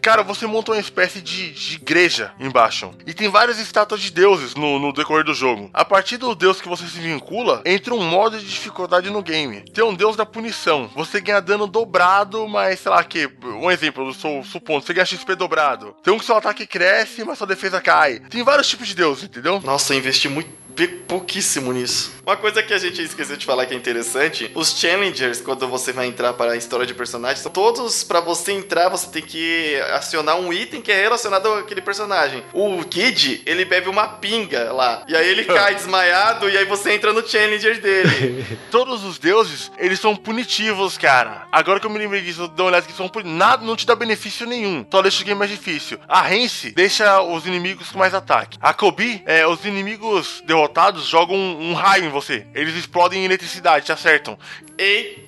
[0.00, 2.90] Cara, você monta uma espécie de, de igreja embaixo.
[3.06, 5.70] E tem várias estátuas de deuses no, no decorrer do jogo.
[5.72, 9.62] A partir do deus que você se vincula, entra um modo de dificuldade no game.
[9.62, 10.88] Tem um deus da punição.
[10.94, 13.28] Você ganha dano dobrado, mas sei lá que.
[13.44, 15.94] Um exemplo, eu sou supondo, você ganha XP dobrado.
[16.02, 18.20] Tem um que seu ataque cresce, mas sua defesa cai.
[18.20, 19.60] Tem vários tipos de deuses, entendeu?
[19.64, 22.14] Nossa, eu investi muito pouquíssimo nisso.
[22.26, 25.92] Uma coisa que a gente esqueceu de falar que é interessante, os challengers, quando você
[25.92, 29.80] vai entrar para a história de personagens, são todos para você entrar, você tem que
[29.92, 32.42] acionar um item que é relacionado àquele personagem.
[32.52, 36.92] O Kid, ele bebe uma pinga lá, e aí ele cai desmaiado e aí você
[36.92, 38.44] entra no challenger dele.
[38.72, 41.46] Todos os deuses, eles são punitivos, cara.
[41.52, 43.86] Agora que eu me lembrei disso, dou uma olhada que são puni- nada não te
[43.86, 44.84] dá benefício nenhum.
[44.90, 45.98] Só deixa o game mais difícil.
[46.08, 48.58] A Rence deixa os inimigos com mais ataque.
[48.60, 50.65] A Kobe, é, os inimigos derrotados
[51.06, 52.46] jogam um, um raio em você.
[52.54, 54.38] Eles explodem em eletricidade, te acertam.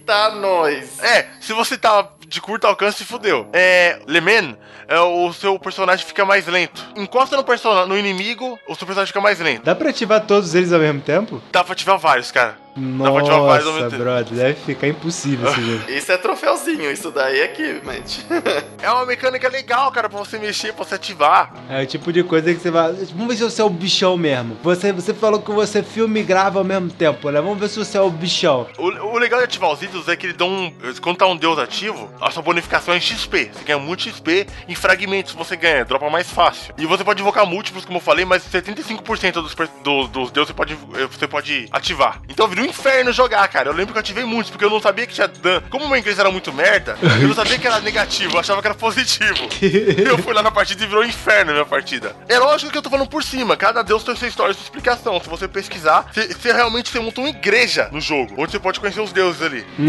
[0.08, 0.98] Eita, nós!
[1.00, 3.46] É, se você tá de curto alcance, fudeu.
[3.52, 4.56] É, Leman,
[4.88, 6.82] é, o seu personagem fica mais lento.
[6.96, 9.64] Encosta no, persona, no inimigo, o seu personagem fica mais lento.
[9.64, 11.42] Dá pra ativar todos eles ao mesmo tempo?
[11.52, 12.56] Dá pra ativar vários, cara.
[12.74, 14.02] Dá pra ativar vários ao Nossa, mesmo tempo.
[14.02, 15.84] brother, deve ficar impossível esse jogo.
[15.90, 18.24] Isso é troféuzinho, isso daí é mente.
[18.80, 21.52] É uma mecânica legal, cara, pra você mexer, pra você ativar.
[21.68, 22.92] É o tipo de coisa que você vai.
[22.92, 24.56] Vamos ver se você é o bichão mesmo.
[24.62, 27.40] Você, você falou que você filma e grava ao mesmo tempo, né?
[27.40, 28.68] Vamos ver se você é o bichão.
[28.78, 30.70] O, o legal de ativar os itens é que ele dá um.
[31.00, 33.50] Quando tá um deus ativo, a sua bonificação é em XP.
[33.54, 36.74] Você ganha muito XP em fragmentos você ganha, dropa mais fácil.
[36.76, 40.48] E você pode invocar múltiplos, como eu falei, mas 75% dos, per- do- dos deuses
[40.48, 40.74] você pode,
[41.10, 42.20] você pode ativar.
[42.28, 43.68] Então vira um inferno jogar, cara.
[43.68, 45.66] Eu lembro que eu ativei muitos, porque eu não sabia que tinha dano.
[45.70, 48.60] Como o meu inglês era muito merda, eu não sabia que era negativo, eu achava
[48.60, 49.48] que era positivo.
[50.06, 52.14] eu fui lá na partida e virou um inferno a minha partida.
[52.28, 55.20] É lógico que eu tô falando por cima, cada deus tem sua história, sua explicação.
[55.22, 58.80] Se você pesquisar, você, você realmente você monta uma igreja no jogo, onde você pode
[58.80, 59.64] conhecer os deuses ali.
[59.78, 59.87] Uhum.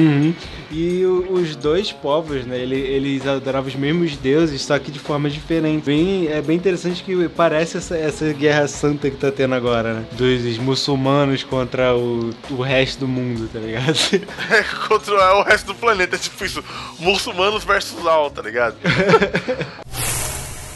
[0.72, 2.58] E o- os dois povos, né?
[2.60, 5.84] ele- Eles adoravam os mesmos deuses, só que de forma diferente.
[5.86, 10.06] Bem, é bem interessante que parece essa, essa guerra santa que tá tendo agora, né?
[10.14, 13.97] Dos muçulmanos contra o, o resto do mundo, tá ligado?
[14.52, 16.64] É contra o resto do planeta, é tipo isso.
[17.00, 18.76] Muçulmanos versus Al, tá ligado?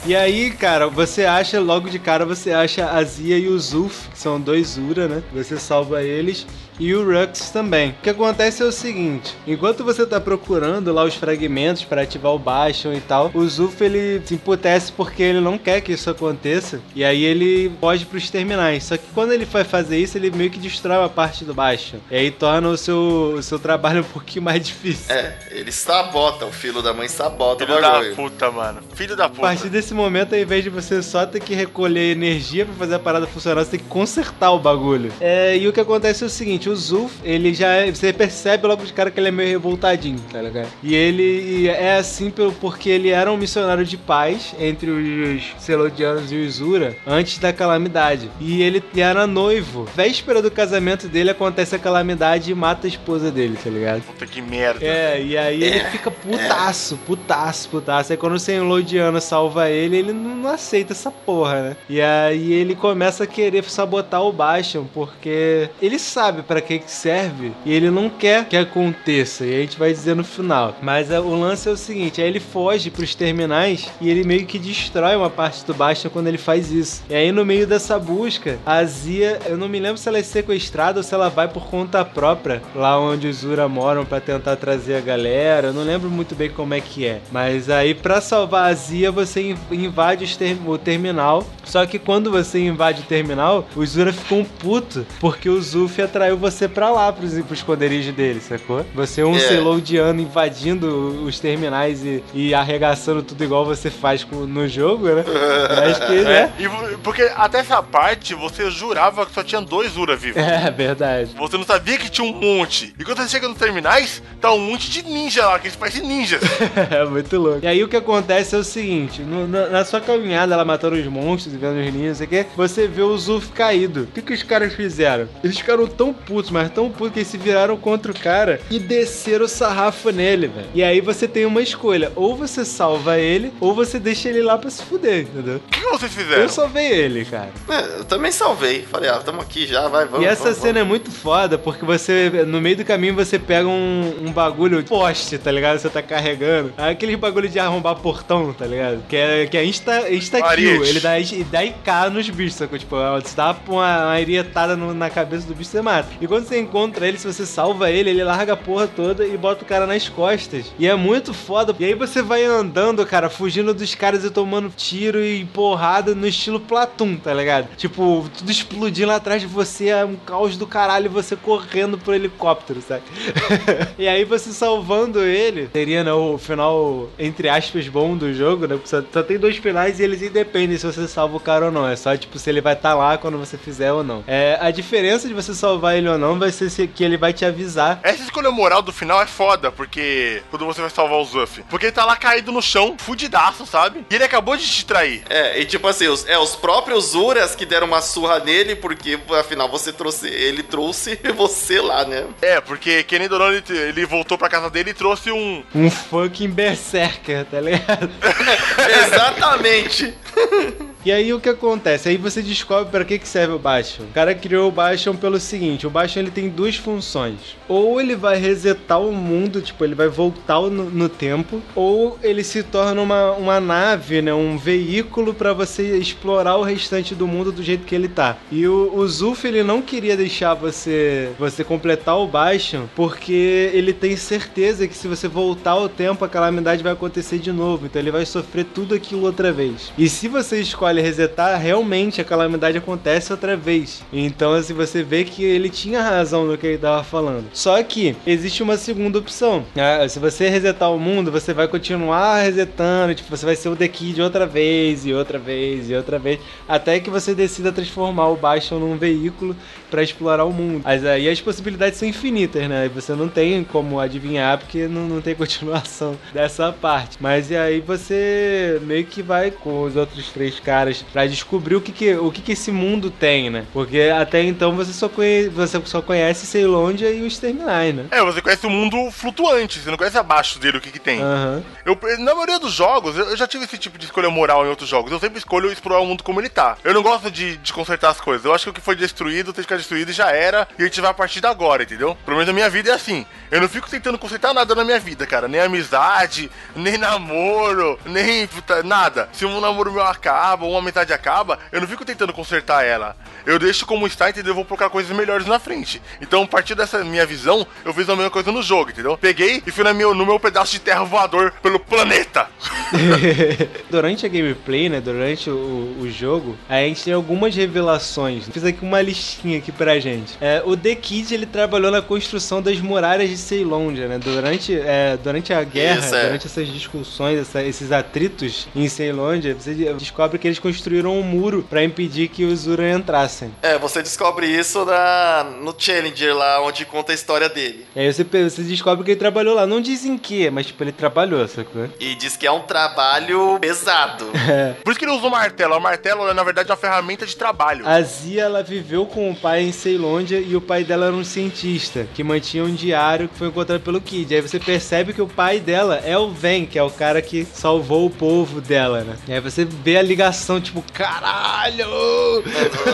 [0.06, 4.10] E aí, cara, você acha, logo de cara, você acha a Zia e o Zulf,
[4.10, 5.24] que são dois Ura, né?
[5.34, 6.46] Você salva eles.
[6.80, 7.92] E o Rux também.
[7.92, 12.32] O que acontece é o seguinte: enquanto você tá procurando lá os fragmentos para ativar
[12.34, 16.10] o Bastion e tal, o Zulf ele se emputece porque ele não quer que isso
[16.10, 16.80] aconteça.
[16.96, 18.84] E aí ele foge pros terminais.
[18.84, 22.00] Só que quando ele vai fazer isso, ele meio que destrói uma parte do Bastion.
[22.10, 25.14] E aí torna o seu, o seu trabalho um pouquinho mais difícil.
[25.14, 28.80] É, ele sabota, o filho da mãe sabota o Filho da puta, mano.
[28.94, 29.42] Filho da A puta.
[29.42, 33.00] partir desse momento, ao invés de você só ter que recolher energia pra fazer a
[33.00, 35.12] parada funcionar, você tem que consertar o bagulho.
[35.20, 37.86] É, e o que acontece é o seguinte, o Zulf, ele já...
[37.86, 40.68] Você percebe logo de cara que ele é meio revoltadinho, tá ligado?
[40.82, 46.36] E ele é assim porque ele era um missionário de paz entre os Selodianos e
[46.38, 48.30] os Ura antes da calamidade.
[48.40, 49.88] E ele era noivo.
[49.96, 54.02] Véspera do casamento dele, acontece a calamidade e mata a esposa dele, tá ligado?
[54.02, 54.86] Puta que merda.
[54.86, 58.12] É, e aí ele fica putaço, putaço, putaço.
[58.12, 61.78] Aí quando o Senlodiano salva ele, ele não, não aceita essa porra, né?
[61.90, 66.92] E aí ele começa a querer sabotar o Bastion, porque ele sabe, pra que que
[66.92, 69.44] serve e ele não quer que aconteça.
[69.46, 70.76] E a gente vai dizer no final.
[70.82, 74.46] Mas é, o lance é o seguinte, aí ele foge pros terminais e ele meio
[74.46, 77.02] que destrói uma parte do Bastion quando ele faz isso.
[77.10, 80.24] E aí no meio dessa busca, a Zia, eu não me lembro se ela é
[80.24, 84.56] sequestrada ou se ela vai por conta própria lá onde os Zura moram pra tentar
[84.58, 85.68] trazer a galera.
[85.68, 87.20] Eu não lembro muito bem como é que é.
[87.32, 91.44] Mas aí pra salvar a Zia, você in- invade os ter- o terminal.
[91.64, 96.38] Só que quando você invade o terminal, os Zura ficam puto porque o Zuf atraiu
[96.44, 98.86] você pra lá, pros, pros esconderijos dele, sacou?
[98.94, 99.40] Você é um É.
[99.40, 105.24] Celoadiano invadindo os terminais e, e arregaçando tudo igual você faz com- no jogo, né?
[105.90, 106.52] Acho que, né?
[106.60, 110.42] E vo- porque até essa parte você jurava que só tinha dois Ura vivos.
[110.42, 111.32] É, verdade.
[111.38, 112.94] Você não sabia que tinha um monte.
[113.00, 116.04] E quando você chega nos terminais, tá um monte de ninja lá, que eles parecem
[116.06, 116.42] ninjas.
[116.92, 117.60] É muito louco.
[117.64, 120.96] E aí o que acontece é o seguinte: no- na, na sua caminhada, ela matando
[120.96, 124.02] os monstros e vendo os ninjas, não sei o quê, você vê o Zuf caído.
[124.04, 125.28] O que, que os caras fizeram?
[125.44, 128.80] Eles ficaram tão putos, mas tão putos que eles se viraram contra o cara e
[128.80, 130.68] desceram o sarrafo nele, velho.
[130.74, 134.58] E aí você tem uma escolha: ou você salva ele, ou você deixa ele lá
[134.58, 135.58] pra se fuder, entendeu?
[135.58, 136.42] O que, vocês fizeram?
[136.44, 137.50] Eu salvei ele, cara.
[137.70, 138.84] É, eu também salvei.
[138.84, 140.26] Falei, ah, tamo aqui já, vai, vamos.
[140.26, 143.68] e essa vamos, cena é muito foda, porque você, no meio do caminho, você pega
[143.68, 145.80] um, um bagulho poste, tá ligado?
[145.80, 146.74] Você tá carregando.
[146.78, 149.04] É Aquele bagulho de arrombar portão, tá ligado?
[149.08, 150.84] Que é, que é insta, insta kill.
[150.86, 152.78] Ele dá, e dá IK nos bichos, sacou?
[152.78, 156.08] Tipo, você dá uma, uma irietada no- na cabeça do bicho, você mata.
[156.24, 159.38] E quando você encontra ele, se você salva ele, ele larga a porra toda e
[159.38, 160.72] bota o cara nas costas.
[160.80, 161.76] E é muito foda.
[161.78, 166.26] E aí você vai andando, cara, fugindo dos caras e tomando tiro e porrada no
[166.26, 167.68] estilo Platum, tá ligado?
[167.76, 172.16] Tipo, tudo explodindo lá atrás de você, é um caos do caralho, você correndo pro
[172.16, 173.04] helicóptero, sabe?
[174.00, 178.80] e aí você salvando ele, seria né, o final, entre aspas, bom do jogo, né?
[178.86, 181.86] Só, só tem dois finais e eles independem se você salva o cara ou não.
[181.86, 184.24] É só, tipo, se ele vai estar lá quando você fizer ou não.
[184.26, 187.34] É, a diferença de você salvar ele ou não vai ser se- que ele vai
[187.34, 191.26] te avisar Essa escolha moral do final é foda, porque quando você vai salvar o
[191.26, 191.64] Zuff.
[191.70, 194.06] Porque ele tá lá caído no chão, fudidaço, sabe?
[194.10, 195.24] E ele acabou de te trair.
[195.30, 199.20] É, e tipo assim, os, é os próprios Uras que deram uma surra nele, porque
[199.40, 200.28] afinal você trouxe.
[200.28, 202.26] Ele trouxe você lá, né?
[202.42, 205.64] É, porque querendo ou não, ele, ele voltou pra casa dele e trouxe um.
[205.76, 208.10] um fucking berserker, tá ligado?
[209.08, 210.14] Exatamente.
[211.06, 212.08] E aí o que acontece?
[212.08, 214.06] Aí você descobre para que, que serve o Bastion.
[214.06, 217.58] O cara criou o Bastion pelo seguinte: o Bastion ele tem duas funções.
[217.68, 222.42] Ou ele vai resetar o mundo, tipo, ele vai voltar no, no tempo, ou ele
[222.42, 224.34] se torna uma, uma nave, né?
[224.34, 228.38] Um veículo para você explorar o restante do mundo do jeito que ele tá.
[228.50, 233.92] E o, o Zuf ele não queria deixar você você completar o Bastion, porque ele
[233.92, 237.88] tem certeza que se você voltar ao tempo, a calamidade vai acontecer de novo.
[237.88, 239.92] Então ele vai sofrer tudo aquilo outra vez.
[239.98, 244.04] E se você escolhe resetar, realmente a calamidade acontece outra vez.
[244.12, 247.46] Então, assim, você vê que ele tinha razão no que ele tava falando.
[247.54, 249.66] Só que existe uma segunda opção.
[249.76, 253.76] Ah, se você resetar o mundo, você vai continuar resetando, tipo, você vai ser o
[253.76, 258.28] The Kid outra vez, e outra vez, e outra vez, até que você decida transformar
[258.28, 259.56] o Bastion num veículo
[259.90, 260.82] para explorar o mundo.
[260.84, 262.90] Mas aí as possibilidades são infinitas, né?
[262.96, 267.18] Você não tem como adivinhar porque não, não tem continuação dessa parte.
[267.20, 271.82] Mas e aí você meio que vai com os outros três caras para descobrir o
[271.82, 273.66] que que, o que que esse mundo tem, né?
[273.74, 278.06] Porque até então você só conhece, você só conhece Ceilondia e os terminais, né?
[278.12, 281.22] É, você conhece o mundo flutuante, você não conhece abaixo dele o que, que tem.
[281.22, 281.64] Aham.
[281.86, 284.90] Eu, na maioria dos jogos, eu já tive esse tipo de escolha moral em outros
[284.90, 285.12] jogos.
[285.12, 286.78] Eu sempre escolho explorar o mundo como ele tá.
[286.84, 288.46] Eu não gosto de, de consertar as coisas.
[288.46, 290.68] Eu acho que o que foi destruído tem que ficar destruído e já era.
[290.78, 292.18] E a gente vai a partir de agora, entendeu?
[292.26, 293.26] Pelo menos na minha vida é assim.
[293.52, 295.48] Eu não fico tentando consertar nada na minha vida, cara.
[295.48, 299.30] Nem amizade, nem namoro, nem puta, nada.
[299.32, 303.16] Se um namoro meu acaba, uma amizade acaba, eu não fico tentando consertar ela.
[303.46, 304.52] Eu deixo como está, entendeu?
[304.52, 306.02] Eu vou procurar coisas melhores na frente.
[306.22, 309.18] Então, a partir dessa minha visão, eu fiz a mesma coisa no jogo, entendeu?
[309.18, 312.48] Peguei e fui na meu, no meu pedaço de terra voador pelo planeta.
[313.90, 315.02] Durante a gameplay, né?
[315.02, 318.48] Durante o, o jogo, a gente tem algumas revelações.
[318.50, 320.38] Fiz aqui uma listinha aqui pra gente.
[320.42, 324.18] É, o The Kid, ele trabalhou na construção das muralhas de Ceilondia, né?
[324.20, 326.24] Durante, é, durante a guerra, Isso, é.
[326.26, 331.68] durante essas discussões, essa- esses atritos em Ceilondia, você descobre que eles construíram um muro
[331.70, 333.54] pra impedir que os Zura entrassem.
[333.62, 337.86] É, você descobre isso na, no Challenger lá, onde conta a história dele.
[337.94, 339.68] E aí você, você descobre que ele trabalhou lá.
[339.68, 341.90] Não dizem que, mas tipo, ele trabalhou, sacou?
[342.00, 344.26] E diz que é um trabalho pesado.
[344.84, 345.76] Por isso que ele usa o martelo.
[345.76, 347.86] O martelo é, na verdade, uma ferramenta de trabalho.
[347.86, 351.26] A Zia, ela viveu com o pai em Ceilândia e o pai dela era um
[351.26, 354.34] cientista que mantinha um diário que foi encontrado pelo Kid.
[354.34, 357.44] Aí você percebe que o pai dela é o Ven, que é o cara que
[357.44, 359.18] salvou o povo dela, né?
[359.28, 362.44] E aí você vê a ligação, tipo, caralho!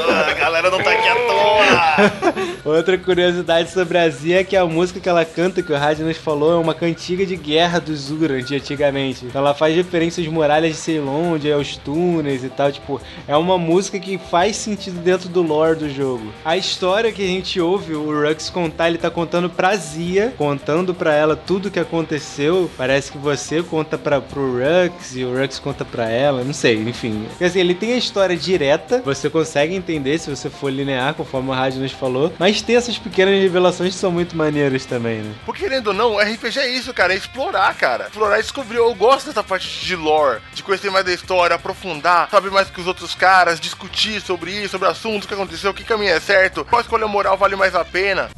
[0.10, 2.50] Ah, a galera não tá aqui à toa.
[2.78, 6.06] Outra curiosidade sobre a Zia é que a música que ela canta, que o Rádio
[6.06, 9.26] nos falou, é uma cantiga de guerra dos Zura de antigamente.
[9.26, 12.72] Então ela faz referências às muralhas de Ceylon, de aos túneis e tal.
[12.72, 16.32] Tipo, é uma música que faz sentido dentro do lore do jogo.
[16.44, 20.94] A história que a gente ouve o Rux contar, ele tá contando pra Zia, contando
[20.94, 22.70] pra ela tudo que aconteceu.
[22.78, 26.76] Parece que você conta pra, pro Rux e o Rux conta pra ela, não sei,
[26.82, 27.26] enfim.
[27.40, 31.50] Quer dizer, ele tem a história direta, você consegue entender se você for linear, conforme
[31.54, 35.34] a Rádio nos falou, mas tem essas pequenas revelações que são muito maneiras também, né?
[35.46, 38.08] Porque querendo ou não, RPG é isso, cara, é explorar, cara.
[38.08, 38.76] Explorar e descobrir.
[38.76, 42.82] Eu gosto dessa parte de lore, de conhecer mais da história, aprofundar, saber mais que
[42.82, 46.20] os outros caras, discutir sobre isso, sobre assuntos, o que aconteceu, o que caminho é
[46.20, 48.30] certo, qual escolha moral vale mais a pena.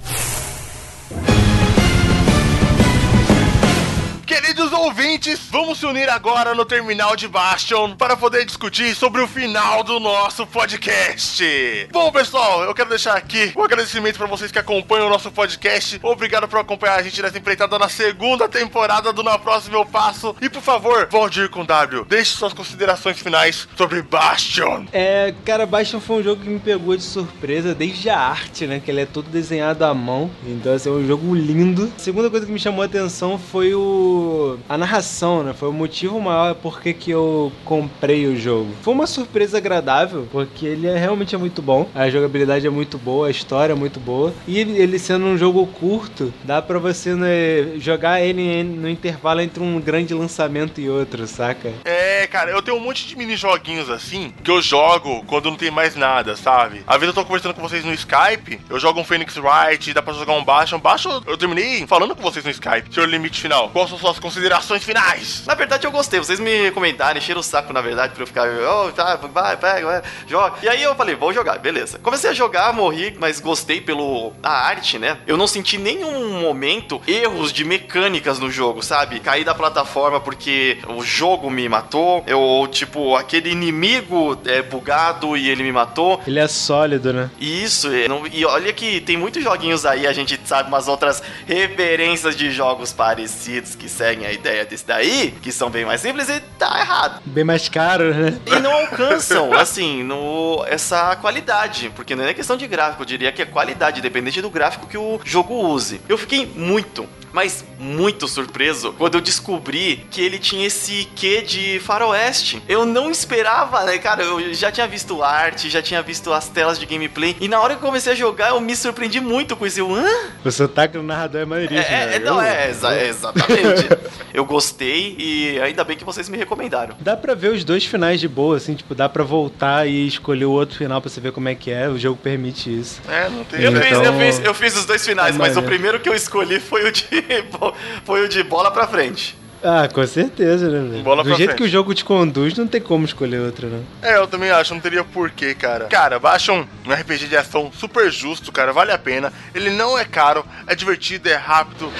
[4.31, 9.27] Queridos ouvintes, vamos se unir agora no terminal de Bastion para poder discutir sobre o
[9.27, 11.43] final do nosso podcast.
[11.91, 15.99] Bom, pessoal, eu quero deixar aqui um agradecimento para vocês que acompanham o nosso podcast.
[16.01, 20.33] Obrigado por acompanhar a gente nessa empreitada na segunda temporada do Na Próxima Eu Passo.
[20.39, 24.85] E por favor, Valdir com W, deixe suas considerações finais sobre Bastion.
[24.93, 28.79] É, cara, Bastion foi um jogo que me pegou de surpresa desde a arte, né?
[28.79, 30.31] Que ele é todo desenhado à mão.
[30.47, 31.91] Então, assim, é um jogo lindo.
[31.97, 34.20] A segunda coisa que me chamou a atenção foi o.
[34.67, 35.53] a narração, né?
[35.53, 38.71] Foi o motivo maior porque que eu comprei o jogo.
[38.81, 41.87] Foi uma surpresa agradável, porque ele é, realmente é muito bom.
[41.93, 44.33] A jogabilidade é muito boa, a história é muito boa.
[44.47, 49.61] E ele sendo um jogo curto, dá pra você né, jogar ele no intervalo entre
[49.61, 51.73] um grande lançamento e outro, saca?
[51.85, 55.57] É, cara, eu tenho um monte de mini joguinhos assim que eu jogo quando não
[55.57, 56.83] tem mais nada, sabe?
[56.85, 60.01] Às vezes eu tô conversando com vocês no Skype, eu jogo um Phoenix Wright, dá
[60.01, 60.79] pra jogar um Bastion.
[60.79, 62.93] Bastion, eu terminei falando com vocês no Skype.
[62.93, 65.43] Senhor Limite Final, quais são suas considerações finais?
[65.45, 66.19] Na verdade, eu gostei.
[66.19, 69.85] Vocês me comentaram, encheram o saco, na verdade, pra eu ficar, oh, tá, vai, pega,
[69.85, 70.57] vai, joga.
[70.61, 71.99] E aí eu falei, vou jogar, beleza.
[71.99, 75.17] Comecei a jogar, morri, mas gostei pelo a arte, né?
[75.25, 79.19] Eu não senti nenhum momento erros de mecânicas no jogo, sabe?
[79.19, 85.49] Caí da plataforma porque o jogo me matou, eu, tipo, aquele inimigo é bugado e
[85.49, 86.21] ele me matou.
[86.27, 87.29] Ele é sólido, né?
[87.39, 90.87] E Isso, é, não- e olha que tem muitos joguinhos aí, a gente sabe umas
[90.87, 96.01] outras referências de jogos parecidos que seguem a ideia desse daí, que são bem mais
[96.01, 97.21] simples e tá errado.
[97.23, 98.33] Bem mais caro, né?
[98.47, 103.31] E não alcançam, assim, no, essa qualidade, porque não é questão de gráfico, eu diria
[103.31, 106.01] que é qualidade, independente do gráfico que o jogo use.
[106.09, 111.79] Eu fiquei muito, mas muito surpreso quando eu descobri que ele tinha esse quê de
[111.79, 112.61] faroeste.
[112.67, 114.23] Eu não esperava, né, cara?
[114.23, 117.75] Eu já tinha visto arte, já tinha visto as telas de gameplay, e na hora
[117.75, 119.79] que eu comecei a jogar, eu me surpreendi muito com isso.
[119.79, 120.05] Eu, hã?
[120.43, 121.85] O sotaque do narrador é maneiríssimo.
[121.87, 122.15] É, né?
[122.15, 123.87] é, não, Eu- é, exa- é exatamente.
[124.33, 126.95] eu gostei e ainda bem que vocês me recomendaram.
[126.99, 130.45] Dá pra ver os dois finais de boa, assim, tipo, dá pra voltar e escolher
[130.45, 131.87] o outro final pra você ver como é que é.
[131.89, 133.01] O jogo permite isso.
[133.07, 133.61] É, não tem.
[133.61, 136.09] Eu, Então- fiz, eu, fiz, eu fiz os dois finais, É mas o primeiro que
[136.09, 137.05] eu escolhi foi o de,
[138.05, 139.35] foi o de bola pra frente.
[139.63, 141.03] Ah, com certeza, né, velho?
[141.03, 141.57] Bola Do jeito frente.
[141.57, 143.83] que o jogo te conduz, não tem como escolher outro, né?
[144.01, 145.85] É, eu também acho, não teria porquê, cara.
[145.85, 149.31] Cara, baixa um, RPG de ação super justo, cara, vale a pena.
[149.53, 151.91] Ele não é caro, é divertido, é rápido.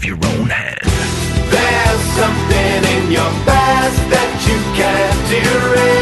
[0.00, 0.78] of your own hand.
[1.50, 5.99] There's something in your past that you can't erase.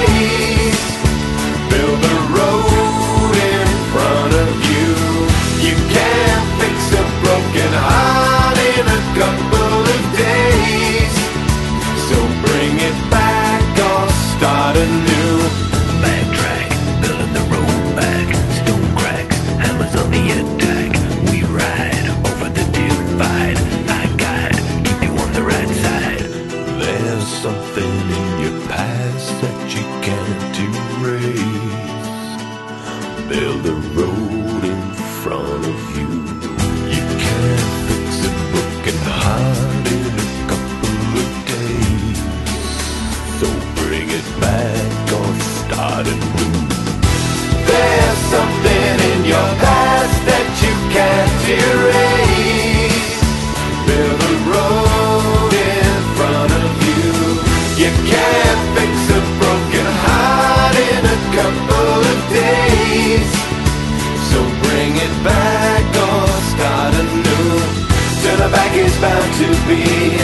[69.39, 70.19] to be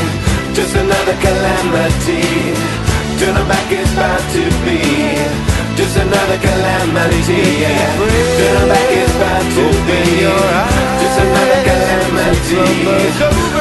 [0.54, 2.22] Just another calamity.
[3.14, 4.82] Turning back is bound to be
[5.78, 7.94] Just another calamity Yeah.
[7.94, 10.02] Turning back is bound to be
[10.98, 12.58] Just another calamity.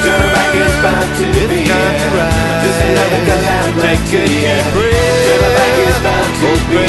[0.02, 4.26] Turning back is bound to be Just another calamity
[4.74, 6.82] Turning back is bound to be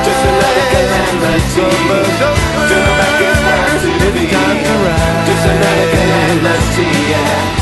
[0.00, 1.68] Just another calamity.
[2.72, 4.24] Turning back is bound to be
[5.28, 7.55] Just another calamity